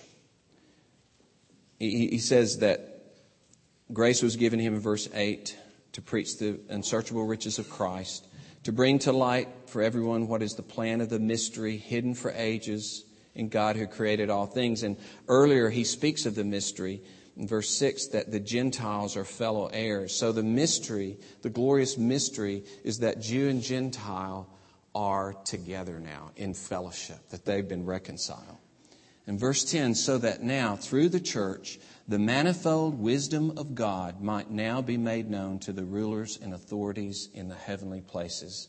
he, 1.80 2.06
he 2.06 2.18
says 2.18 2.58
that 2.58 3.02
grace 3.92 4.22
was 4.22 4.36
given 4.36 4.60
him 4.60 4.74
in 4.74 4.80
verse 4.80 5.08
8 5.12 5.58
to 5.94 6.02
preach 6.02 6.38
the 6.38 6.60
unsearchable 6.68 7.26
riches 7.26 7.58
of 7.58 7.68
Christ, 7.68 8.28
to 8.62 8.70
bring 8.70 9.00
to 9.00 9.10
light 9.10 9.48
for 9.66 9.82
everyone 9.82 10.28
what 10.28 10.40
is 10.40 10.54
the 10.54 10.62
plan 10.62 11.00
of 11.00 11.08
the 11.08 11.18
mystery 11.18 11.78
hidden 11.78 12.14
for 12.14 12.30
ages 12.30 13.04
in 13.34 13.48
God 13.48 13.76
who 13.76 13.86
created 13.86 14.30
all 14.30 14.46
things. 14.46 14.82
And 14.82 14.96
earlier 15.28 15.70
he 15.70 15.84
speaks 15.84 16.26
of 16.26 16.34
the 16.34 16.44
mystery 16.44 17.02
in 17.36 17.48
verse 17.48 17.70
6 17.70 18.08
that 18.08 18.30
the 18.30 18.40
Gentiles 18.40 19.16
are 19.16 19.24
fellow 19.24 19.66
heirs. 19.72 20.14
So 20.14 20.32
the 20.32 20.42
mystery, 20.42 21.18
the 21.42 21.50
glorious 21.50 21.98
mystery, 21.98 22.64
is 22.84 23.00
that 23.00 23.20
Jew 23.20 23.48
and 23.48 23.62
Gentile 23.62 24.48
are 24.94 25.34
together 25.44 25.98
now 25.98 26.30
in 26.36 26.54
fellowship, 26.54 27.28
that 27.30 27.44
they've 27.44 27.68
been 27.68 27.84
reconciled. 27.84 28.58
In 29.26 29.38
verse 29.38 29.64
10, 29.64 29.94
so 29.94 30.18
that 30.18 30.42
now 30.42 30.76
through 30.76 31.08
the 31.08 31.20
church, 31.20 31.78
the 32.06 32.18
manifold 32.18 33.00
wisdom 33.00 33.56
of 33.56 33.74
God 33.74 34.20
might 34.20 34.50
now 34.50 34.82
be 34.82 34.98
made 34.98 35.30
known 35.30 35.58
to 35.60 35.72
the 35.72 35.84
rulers 35.84 36.38
and 36.40 36.52
authorities 36.52 37.30
in 37.32 37.48
the 37.48 37.54
heavenly 37.54 38.02
places. 38.02 38.68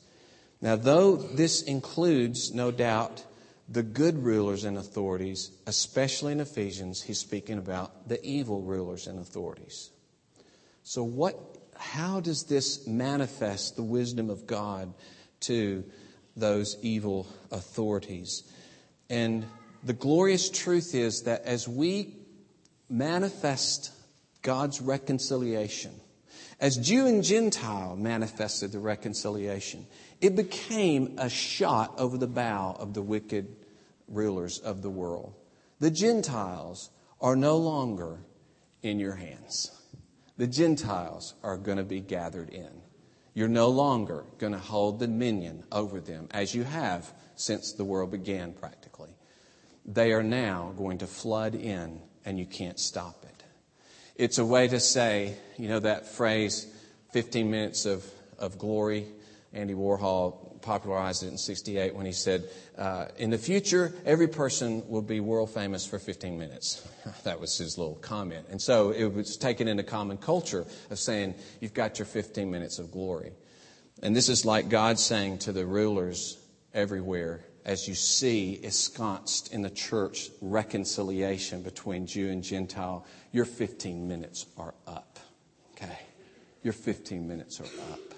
Now, 0.61 0.77
though 0.77 1.17
this 1.17 1.61
includes, 1.61 2.53
no 2.53 2.71
doubt, 2.71 3.23
the 3.67 3.83
good 3.83 4.23
rulers 4.23 4.63
and 4.63 4.77
authorities, 4.77 5.51
especially 5.65 6.31
in 6.31 6.39
Ephesians, 6.39 7.01
he's 7.01 7.19
speaking 7.19 7.57
about 7.57 8.07
the 8.07 8.23
evil 8.23 8.61
rulers 8.61 9.07
and 9.07 9.19
authorities. 9.19 9.89
So, 10.83 11.03
what, 11.03 11.35
how 11.75 12.19
does 12.19 12.43
this 12.43 12.85
manifest 12.85 13.75
the 13.75 13.83
wisdom 13.83 14.29
of 14.29 14.45
God 14.45 14.93
to 15.41 15.83
those 16.35 16.77
evil 16.81 17.27
authorities? 17.51 18.43
And 19.09 19.45
the 19.83 19.93
glorious 19.93 20.49
truth 20.49 20.93
is 20.93 21.23
that 21.23 21.43
as 21.43 21.67
we 21.67 22.15
manifest 22.87 23.91
God's 24.43 24.79
reconciliation, 24.79 25.91
as 26.59 26.77
Jew 26.77 27.07
and 27.07 27.23
Gentile 27.23 27.95
manifested 27.95 28.71
the 28.71 28.79
reconciliation, 28.79 29.87
it 30.21 30.35
became 30.35 31.15
a 31.17 31.29
shot 31.29 31.93
over 31.97 32.17
the 32.17 32.27
bow 32.27 32.75
of 32.79 32.93
the 32.93 33.01
wicked 33.01 33.55
rulers 34.07 34.59
of 34.59 34.81
the 34.81 34.89
world. 34.89 35.33
The 35.79 35.91
Gentiles 35.91 36.89
are 37.21 37.35
no 37.35 37.57
longer 37.57 38.19
in 38.81 38.99
your 38.99 39.15
hands. 39.15 39.71
The 40.37 40.47
Gentiles 40.47 41.33
are 41.43 41.57
going 41.57 41.77
to 41.77 41.83
be 41.83 42.01
gathered 42.01 42.49
in. 42.49 42.81
You're 43.33 43.47
no 43.47 43.69
longer 43.69 44.23
going 44.37 44.53
to 44.53 44.59
hold 44.59 44.99
dominion 44.99 45.63
over 45.71 45.99
them 45.99 46.27
as 46.31 46.55
you 46.55 46.63
have 46.63 47.11
since 47.35 47.73
the 47.73 47.83
world 47.83 48.11
began, 48.11 48.53
practically. 48.53 49.09
They 49.85 50.13
are 50.13 50.23
now 50.23 50.73
going 50.77 50.99
to 50.99 51.07
flood 51.07 51.53
in, 51.53 52.01
and 52.23 52.39
you 52.39 52.45
can't 52.45 52.79
stop 52.79 53.23
it. 53.23 53.43
It's 54.15 54.37
a 54.37 54.45
way 54.45 54.67
to 54.69 54.79
say, 54.79 55.35
you 55.57 55.67
know, 55.67 55.79
that 55.79 56.07
phrase, 56.07 56.67
15 57.11 57.51
minutes 57.51 57.85
of, 57.85 58.05
of 58.39 58.57
glory. 58.57 59.07
Andy 59.55 59.73
Warhol 59.73 60.61
popularized 60.61 61.23
it 61.23 61.27
in 61.27 61.37
68 61.37 61.95
when 61.95 62.05
he 62.05 62.11
said, 62.11 62.49
uh, 62.77 63.05
In 63.17 63.29
the 63.29 63.37
future, 63.37 63.93
every 64.05 64.27
person 64.27 64.87
will 64.89 65.01
be 65.01 65.19
world 65.19 65.51
famous 65.51 65.85
for 65.85 65.97
15 65.97 66.37
minutes. 66.37 66.85
that 67.23 67.39
was 67.39 67.57
his 67.57 67.77
little 67.77 67.95
comment. 67.95 68.47
And 68.49 68.61
so 68.61 68.91
it 68.91 69.05
was 69.05 69.37
taken 69.37 69.67
into 69.67 69.83
common 69.83 70.17
culture 70.17 70.65
of 70.89 70.99
saying, 70.99 71.35
You've 71.61 71.73
got 71.73 71.99
your 71.99 72.05
15 72.05 72.51
minutes 72.51 72.79
of 72.79 72.91
glory. 72.91 73.31
And 74.03 74.15
this 74.15 74.27
is 74.27 74.45
like 74.45 74.67
God 74.67 74.99
saying 74.99 75.39
to 75.39 75.53
the 75.53 75.65
rulers 75.65 76.37
everywhere, 76.73 77.45
as 77.63 77.87
you 77.87 77.95
see 77.95 78.59
ensconced 78.61 79.53
in 79.53 79.61
the 79.61 79.69
church 79.69 80.29
reconciliation 80.41 81.63
between 81.63 82.05
Jew 82.05 82.29
and 82.29 82.43
Gentile, 82.43 83.05
your 83.31 83.45
15 83.45 84.07
minutes 84.07 84.45
are 84.57 84.75
up. 84.85 85.19
Okay? 85.71 85.97
Your 86.61 86.73
15 86.73 87.27
minutes 87.27 87.59
are 87.59 87.93
up. 87.93 88.14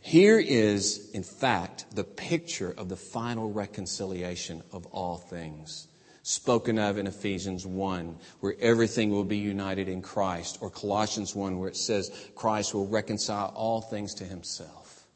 Here 0.00 0.38
is, 0.38 1.10
in 1.10 1.22
fact, 1.22 1.86
the 1.94 2.04
picture 2.04 2.70
of 2.70 2.88
the 2.88 2.96
final 2.96 3.52
reconciliation 3.52 4.62
of 4.72 4.86
all 4.86 5.16
things, 5.18 5.88
spoken 6.22 6.78
of 6.78 6.98
in 6.98 7.06
Ephesians 7.06 7.66
1, 7.66 8.16
where 8.40 8.54
everything 8.60 9.10
will 9.10 9.24
be 9.24 9.38
united 9.38 9.88
in 9.88 10.00
Christ, 10.00 10.58
or 10.60 10.70
Colossians 10.70 11.34
1, 11.34 11.58
where 11.58 11.68
it 11.68 11.76
says 11.76 12.10
Christ 12.34 12.74
will 12.74 12.86
reconcile 12.86 13.52
all 13.54 13.80
things 13.80 14.14
to 14.14 14.24
himself. 14.24 15.06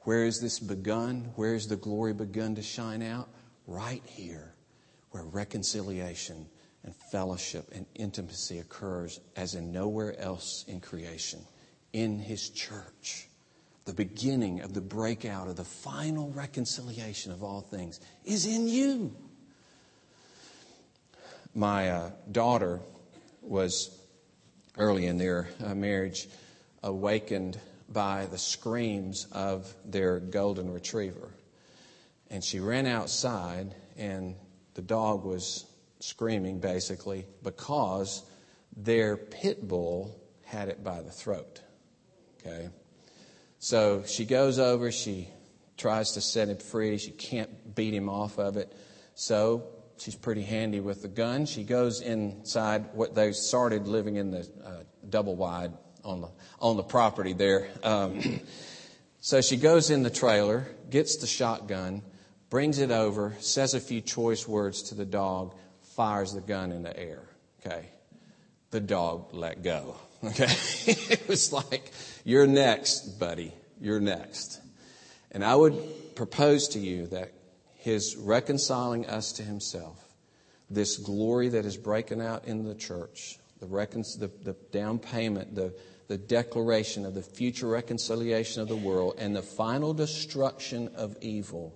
Where 0.00 0.24
is 0.24 0.40
this 0.40 0.58
begun? 0.60 1.32
Where 1.36 1.54
is 1.54 1.68
the 1.68 1.76
glory 1.76 2.12
begun 2.12 2.56
to 2.56 2.62
shine 2.62 3.00
out? 3.00 3.28
Right 3.66 4.02
here, 4.04 4.52
where 5.12 5.24
reconciliation 5.24 6.46
and 6.82 6.94
fellowship 7.10 7.70
and 7.74 7.86
intimacy 7.94 8.58
occurs 8.58 9.20
as 9.36 9.54
in 9.54 9.72
nowhere 9.72 10.18
else 10.20 10.66
in 10.68 10.80
creation, 10.80 11.40
in 11.94 12.18
his 12.18 12.50
church. 12.50 13.28
The 13.84 13.92
beginning 13.92 14.60
of 14.60 14.72
the 14.72 14.80
breakout 14.80 15.48
of 15.48 15.56
the 15.56 15.64
final 15.64 16.30
reconciliation 16.30 17.32
of 17.32 17.42
all 17.42 17.60
things 17.60 18.00
is 18.24 18.46
in 18.46 18.66
you. 18.66 19.14
My 21.54 21.90
uh, 21.90 22.10
daughter 22.32 22.80
was 23.42 23.96
early 24.78 25.06
in 25.06 25.18
their 25.18 25.48
uh, 25.62 25.74
marriage 25.74 26.28
awakened 26.82 27.60
by 27.88 28.26
the 28.26 28.38
screams 28.38 29.26
of 29.32 29.72
their 29.84 30.18
golden 30.18 30.72
retriever. 30.72 31.30
And 32.30 32.42
she 32.42 32.60
ran 32.60 32.86
outside, 32.86 33.74
and 33.96 34.34
the 34.74 34.82
dog 34.82 35.24
was 35.24 35.66
screaming 36.00 36.58
basically 36.58 37.26
because 37.42 38.22
their 38.76 39.16
pit 39.16 39.66
bull 39.68 40.18
had 40.44 40.68
it 40.68 40.82
by 40.82 41.02
the 41.02 41.10
throat. 41.10 41.60
Okay? 42.40 42.68
So 43.64 44.02
she 44.06 44.26
goes 44.26 44.58
over, 44.58 44.92
she 44.92 45.26
tries 45.78 46.12
to 46.12 46.20
set 46.20 46.50
him 46.50 46.58
free. 46.58 46.98
She 46.98 47.12
can't 47.12 47.74
beat 47.74 47.94
him 47.94 48.10
off 48.10 48.38
of 48.38 48.58
it. 48.58 48.70
So 49.14 49.64
she's 49.96 50.14
pretty 50.14 50.42
handy 50.42 50.80
with 50.80 51.00
the 51.00 51.08
gun. 51.08 51.46
She 51.46 51.64
goes 51.64 52.02
inside 52.02 52.90
what 52.92 53.14
they 53.14 53.32
started 53.32 53.88
living 53.88 54.16
in 54.16 54.30
the 54.32 54.46
uh, 54.62 54.82
double 55.08 55.34
wide 55.34 55.72
on 56.04 56.20
the 56.20 56.28
on 56.60 56.76
the 56.76 56.82
property 56.82 57.32
there. 57.32 57.70
Um, 57.82 58.42
so 59.20 59.40
she 59.40 59.56
goes 59.56 59.88
in 59.88 60.02
the 60.02 60.10
trailer, 60.10 60.66
gets 60.90 61.16
the 61.16 61.26
shotgun, 61.26 62.02
brings 62.50 62.80
it 62.80 62.90
over, 62.90 63.34
says 63.40 63.72
a 63.72 63.80
few 63.80 64.02
choice 64.02 64.46
words 64.46 64.82
to 64.90 64.94
the 64.94 65.06
dog, 65.06 65.54
fires 65.96 66.34
the 66.34 66.42
gun 66.42 66.70
in 66.70 66.82
the 66.82 66.94
air. 66.94 67.22
Okay. 67.64 67.86
The 68.72 68.80
dog 68.80 69.32
let 69.32 69.62
go. 69.62 69.96
Okay. 70.26 70.44
it 70.86 71.28
was 71.28 71.52
like, 71.52 71.90
you're 72.24 72.46
next, 72.46 73.18
buddy. 73.18 73.52
You're 73.80 74.00
next. 74.00 74.60
And 75.30 75.44
I 75.44 75.54
would 75.54 76.14
propose 76.14 76.68
to 76.68 76.78
you 76.78 77.06
that 77.08 77.32
his 77.74 78.16
reconciling 78.16 79.06
us 79.06 79.32
to 79.32 79.42
himself, 79.42 80.02
this 80.70 80.96
glory 80.96 81.48
that 81.50 81.66
is 81.66 81.76
breaking 81.76 82.22
out 82.22 82.46
in 82.46 82.64
the 82.64 82.74
church, 82.74 83.38
the, 83.60 83.66
recon- 83.66 84.04
the, 84.18 84.30
the 84.42 84.56
down 84.72 84.98
payment, 84.98 85.54
the, 85.54 85.74
the 86.08 86.16
declaration 86.16 87.04
of 87.04 87.14
the 87.14 87.22
future 87.22 87.68
reconciliation 87.68 88.62
of 88.62 88.68
the 88.68 88.76
world, 88.76 89.16
and 89.18 89.34
the 89.34 89.42
final 89.42 89.92
destruction 89.92 90.88
of 90.96 91.16
evil 91.20 91.74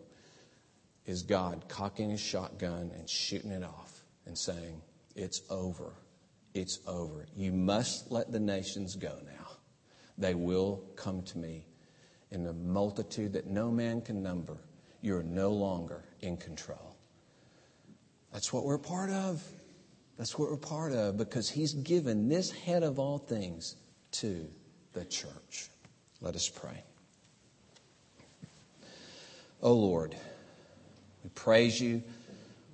is 1.06 1.22
God 1.22 1.64
cocking 1.68 2.10
his 2.10 2.20
shotgun 2.20 2.90
and 2.96 3.08
shooting 3.08 3.50
it 3.50 3.64
off 3.64 4.04
and 4.26 4.38
saying, 4.38 4.82
It's 5.16 5.42
over. 5.50 5.92
It's 6.54 6.78
over. 6.86 7.26
You 7.36 7.52
must 7.52 8.10
let 8.10 8.32
the 8.32 8.40
nations 8.40 8.96
go 8.96 9.18
now. 9.24 9.46
They 10.16 10.34
will 10.34 10.82
come 10.96 11.22
to 11.22 11.38
me 11.38 11.66
in 12.30 12.46
a 12.46 12.52
multitude 12.52 13.32
that 13.34 13.46
no 13.46 13.70
man 13.70 14.00
can 14.00 14.22
number. 14.22 14.58
You're 15.00 15.22
no 15.22 15.50
longer 15.50 16.04
in 16.20 16.36
control. 16.36 16.96
That's 18.32 18.52
what 18.52 18.64
we're 18.64 18.78
part 18.78 19.10
of. 19.10 19.42
That's 20.16 20.36
what 20.36 20.50
we're 20.50 20.56
part 20.56 20.92
of 20.92 21.16
because 21.16 21.48
he's 21.48 21.74
given 21.74 22.28
this 22.28 22.50
head 22.50 22.82
of 22.82 22.98
all 22.98 23.18
things 23.18 23.76
to 24.12 24.48
the 24.92 25.04
church. 25.04 25.70
Let 26.20 26.34
us 26.34 26.48
pray. 26.48 26.82
O 29.62 29.72
Lord, 29.72 30.16
we 31.22 31.30
praise 31.30 31.80
you 31.80 32.02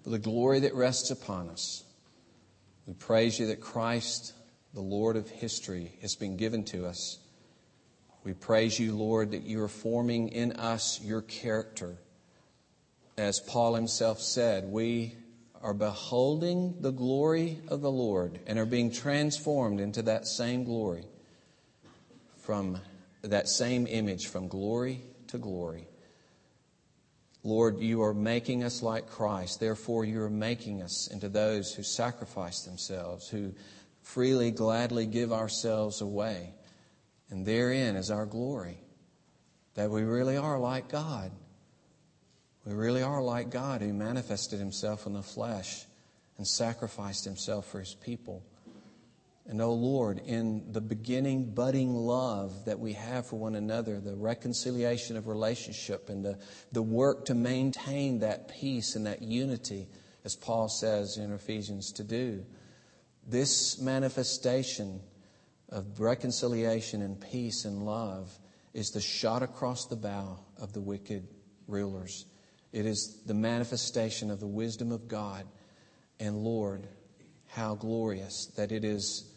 for 0.03 0.11
the 0.11 0.19
glory 0.19 0.61
that 0.61 0.75
rests 0.75 1.11
upon 1.11 1.51
us. 1.51 1.84
We 2.87 2.95
praise 2.95 3.39
you 3.39 3.47
that 3.47 3.61
Christ, 3.61 4.35
the 4.75 4.81
Lord 4.81 5.17
of 5.17 5.29
history, 5.29 5.97
has 6.03 6.15
been 6.15 6.37
given 6.37 6.65
to 6.65 6.87
us. 6.87 7.19
We 8.25 8.33
praise 8.33 8.79
you, 8.79 8.95
Lord, 8.95 9.33
that 9.33 9.43
you 9.43 9.63
are 9.63 9.69
forming 9.69 10.29
in 10.29 10.53
us 10.53 11.01
your 11.03 11.23
character. 11.23 11.97
As 13.17 13.41
Paul 13.41 13.75
himself 13.75 14.21
said, 14.21 14.65
we 14.65 15.15
are 15.63 15.75
beholding 15.75 16.77
the 16.81 16.91
glory 16.91 17.59
of 17.69 17.81
the 17.81 17.91
Lord 17.91 18.39
and 18.47 18.59
are 18.59 18.67
being 18.67 18.91
transformed 18.91 19.81
into 19.81 20.03
that 20.03 20.27
same 20.27 20.65
glory 20.65 21.05
from 22.39 22.79
that 23.23 23.49
same 23.49 23.87
image 23.87 24.27
from 24.27 24.49
glory 24.49 25.01
to 25.29 25.39
glory. 25.39 25.87
Lord, 27.45 27.79
you 27.79 28.03
are 28.03 28.15
making 28.15 28.65
us 28.65 28.83
like 28.83 29.07
Christ. 29.07 29.61
Therefore, 29.61 30.07
you 30.07 30.23
are 30.23 30.31
making 30.31 30.81
us 30.81 31.09
into 31.09 31.29
those 31.29 31.75
who 31.75 31.83
sacrifice 31.83 32.63
themselves, 32.63 33.29
who 33.29 33.53
freely, 34.03 34.51
gladly 34.51 35.07
give 35.07 35.31
ourselves 35.31 36.01
away. 36.01 36.55
And 37.29 37.45
therein 37.45 37.97
is 37.97 38.11
our 38.11 38.25
glory, 38.25 38.79
that 39.75 39.91
we 39.91 40.03
really 40.03 40.39
are 40.39 40.59
like 40.59 40.89
God. 40.89 41.31
We 42.65 42.73
really 42.73 43.03
are 43.03 43.23
like 43.23 43.51
God 43.51 43.83
who 43.83 43.93
manifested 43.93 44.59
himself 44.59 45.07
in 45.07 45.13
the 45.13 45.23
flesh 45.23 45.85
and 46.39 46.47
sacrificed 46.47 47.27
himself 47.27 47.67
for 47.67 47.81
his 47.81 47.95
people. 47.95 48.43
And 49.47 49.61
oh 49.61 49.75
Lord, 49.75 50.23
in 50.25 50.73
the 50.73 50.81
beginning, 50.81 51.51
budding 51.51 51.95
love 51.95 52.65
that 52.65 52.79
we 52.79 52.95
have 52.95 53.27
for 53.27 53.37
one 53.37 53.55
another, 53.55 54.01
the 54.01 54.17
reconciliation 54.17 55.19
of 55.19 55.27
relationship 55.27 56.09
and 56.09 56.25
the, 56.25 56.39
the 56.73 56.83
work 56.83 57.27
to 57.27 57.35
maintain 57.35 58.21
that 58.21 58.49
peace 58.49 58.97
and 58.97 59.07
that 59.07 59.21
unity, 59.21 59.87
as 60.25 60.35
Paul 60.35 60.69
says 60.69 61.19
in 61.19 61.31
Ephesians 61.31 61.93
to 61.93 62.05
do, 62.05 62.45
this 63.27 63.79
manifestation 63.81 65.01
of 65.69 66.01
reconciliation 66.01 67.03
and 67.03 67.21
peace 67.21 67.67
and 67.67 67.85
love 67.85 68.31
is 68.73 68.91
the 68.91 69.01
shot 69.01 69.43
across 69.43 69.87
the 69.87 69.97
bow 69.97 70.39
of 70.59 70.73
the 70.73 70.81
wicked 70.81 71.29
rulers. 71.67 72.27
It 72.73 72.87
is 72.87 73.23
the 73.27 73.35
manifestation 73.35 74.31
of 74.31 74.41
the 74.41 74.47
wisdom 74.47 74.91
of 74.91 75.07
God. 75.07 75.47
And 76.19 76.39
Lord, 76.39 76.89
how 77.49 77.75
glorious 77.75 78.47
that 78.57 78.73
it 78.73 78.85
is 78.85 79.31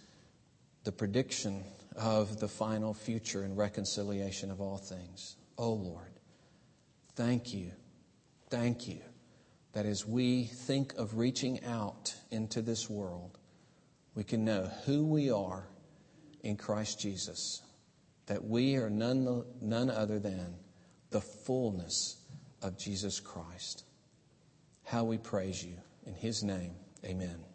the 0.88 0.92
prediction 0.94 1.66
of 1.98 2.40
the 2.40 2.48
final 2.48 2.94
future 2.94 3.44
and 3.44 3.58
reconciliation 3.58 4.50
of 4.50 4.62
all 4.62 4.78
things. 4.78 5.36
Oh 5.58 5.74
Lord, 5.74 6.14
thank 7.18 7.54
you, 7.54 7.74
thank 8.50 8.88
you 8.88 9.02
that 9.74 9.86
as 9.86 10.08
we 10.08 10.46
think 10.46 10.94
of 10.94 11.18
reaching 11.18 11.62
out 11.66 12.16
into 12.32 12.62
this 12.62 12.90
world, 12.90 13.38
we 14.16 14.24
can 14.24 14.46
know 14.46 14.72
who 14.86 15.06
we 15.06 15.30
are 15.30 15.68
in 16.42 16.56
Christ 16.56 17.02
Jesus, 17.02 17.62
that 18.28 18.46
we 18.46 18.78
are 18.78 18.90
none, 18.90 19.44
none 19.60 19.90
other 19.90 20.20
than 20.20 20.56
the 21.10 21.20
fullness 21.20 22.16
of 22.62 22.78
Jesus 22.78 23.20
Christ. 23.20 23.84
How 24.86 25.04
we 25.04 25.18
praise 25.18 25.62
you. 25.62 25.76
In 26.06 26.14
his 26.14 26.46
name, 26.46 26.76
amen. 27.04 27.47